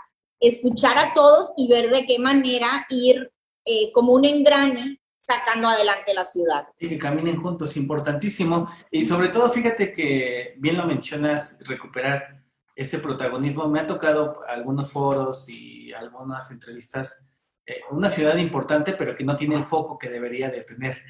escuchar 0.47 0.97
a 0.97 1.13
todos 1.13 1.53
y 1.57 1.67
ver 1.67 1.89
de 1.89 2.05
qué 2.05 2.19
manera 2.19 2.85
ir 2.89 3.31
eh, 3.65 3.91
como 3.93 4.13
un 4.13 4.25
engrane 4.25 4.99
sacando 5.21 5.69
adelante 5.69 6.13
la 6.13 6.25
ciudad. 6.25 6.67
Y 6.79 6.89
que 6.89 6.97
caminen 6.97 7.41
juntos, 7.41 7.77
importantísimo. 7.77 8.67
Y 8.91 9.05
sobre 9.05 9.29
todo, 9.29 9.49
fíjate 9.49 9.93
que 9.93 10.55
bien 10.57 10.77
lo 10.77 10.85
mencionas, 10.85 11.57
recuperar 11.61 12.43
ese 12.75 12.99
protagonismo. 12.99 13.67
Me 13.69 13.79
ha 13.79 13.85
tocado 13.85 14.41
algunos 14.47 14.91
foros 14.91 15.49
y 15.49 15.93
algunas 15.93 16.51
entrevistas 16.51 17.25
eh, 17.65 17.79
una 17.91 18.09
ciudad 18.09 18.35
importante, 18.35 18.91
pero 18.93 19.15
que 19.15 19.23
no 19.23 19.37
tiene 19.37 19.55
el 19.55 19.65
foco 19.65 19.97
que 19.97 20.09
debería 20.09 20.49
de 20.49 20.63
tener. 20.63 21.01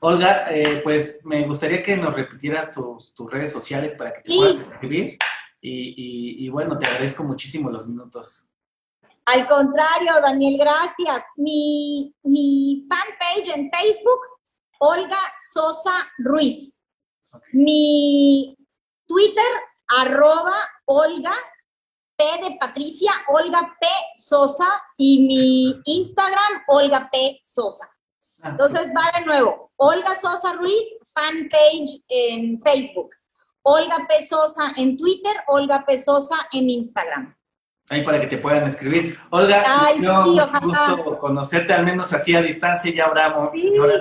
Olga, 0.00 0.48
eh, 0.50 0.80
pues 0.82 1.24
me 1.24 1.46
gustaría 1.46 1.82
que 1.82 1.96
nos 1.96 2.14
repitieras 2.14 2.72
tus, 2.72 3.14
redes 3.30 3.52
sociales 3.52 3.92
para 3.92 4.12
que 4.12 4.22
te 4.22 4.34
puedan 4.34 4.72
escribir. 4.72 5.18
Y, 5.62 6.48
bueno, 6.48 6.76
te 6.78 6.86
agradezco 6.86 7.22
muchísimo 7.22 7.70
los 7.70 7.86
minutos. 7.86 8.46
Al 9.32 9.46
contrario, 9.46 10.20
Daniel, 10.20 10.58
gracias. 10.58 11.24
Mi, 11.36 12.12
mi 12.24 12.84
fanpage 12.88 13.48
en 13.54 13.70
Facebook, 13.70 14.18
Olga 14.80 15.20
Sosa 15.52 16.04
Ruiz. 16.18 16.76
Mi 17.52 18.56
Twitter, 19.06 19.52
arroba 19.86 20.56
Olga 20.86 21.32
P 22.16 22.24
de 22.42 22.56
Patricia, 22.58 23.12
Olga 23.28 23.76
P. 23.80 23.86
Sosa 24.16 24.68
y 24.96 25.20
mi 25.20 25.80
Instagram, 25.84 26.64
Olga 26.66 27.08
P. 27.12 27.38
Sosa. 27.44 27.88
Ah, 28.42 28.50
Entonces 28.50 28.90
va 28.90 29.16
de 29.16 29.26
nuevo, 29.26 29.70
Olga 29.76 30.16
Sosa 30.20 30.54
Ruiz, 30.54 30.92
fanpage 31.14 32.02
en 32.08 32.60
Facebook, 32.62 33.10
Olga 33.62 34.08
P. 34.08 34.26
Sosa 34.26 34.72
en 34.76 34.98
Twitter, 34.98 35.36
Olga 35.46 35.84
P. 35.86 36.02
Sosa 36.02 36.48
en 36.52 36.68
Instagram. 36.68 37.36
Ahí 37.90 38.04
para 38.04 38.20
que 38.20 38.28
te 38.28 38.38
puedan 38.38 38.64
escribir. 38.64 39.18
Olga, 39.30 39.64
Ay, 39.66 40.00
yo 40.00 40.24
sí, 40.24 40.38
gusto 40.62 41.18
conocerte 41.18 41.72
al 41.72 41.84
menos 41.84 42.12
así 42.12 42.34
a 42.36 42.40
distancia, 42.40 42.92
ya 42.94 43.06
habrá, 43.06 43.34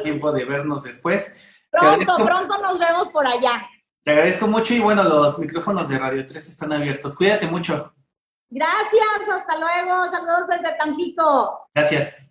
tiempo 0.04 0.32
de 0.32 0.45
vernos 0.45 0.84
después. 0.84 1.36
Pronto, 1.71 2.15
pronto 2.17 2.58
nos 2.60 2.78
vemos 2.78 3.10
por 3.10 3.25
allá. 3.25 3.67
Te 4.04 4.12
agradezco 4.12 4.47
mucho 4.47 4.75
y 4.75 4.80
bueno, 4.80 5.04
los 5.04 5.39
micrófonos 5.39 5.89
de 5.89 5.97
Radio 5.97 6.25
3 6.25 6.49
están 6.49 6.71
abiertos. 6.71 7.15
Cuídate 7.15 7.47
mucho. 7.47 7.91
Gracias, 8.49 9.30
hasta 9.32 9.58
luego. 9.58 10.06
Saludos 10.06 10.47
desde 10.49 10.78
Tampico. 10.78 11.67
Gracias. 11.73 12.29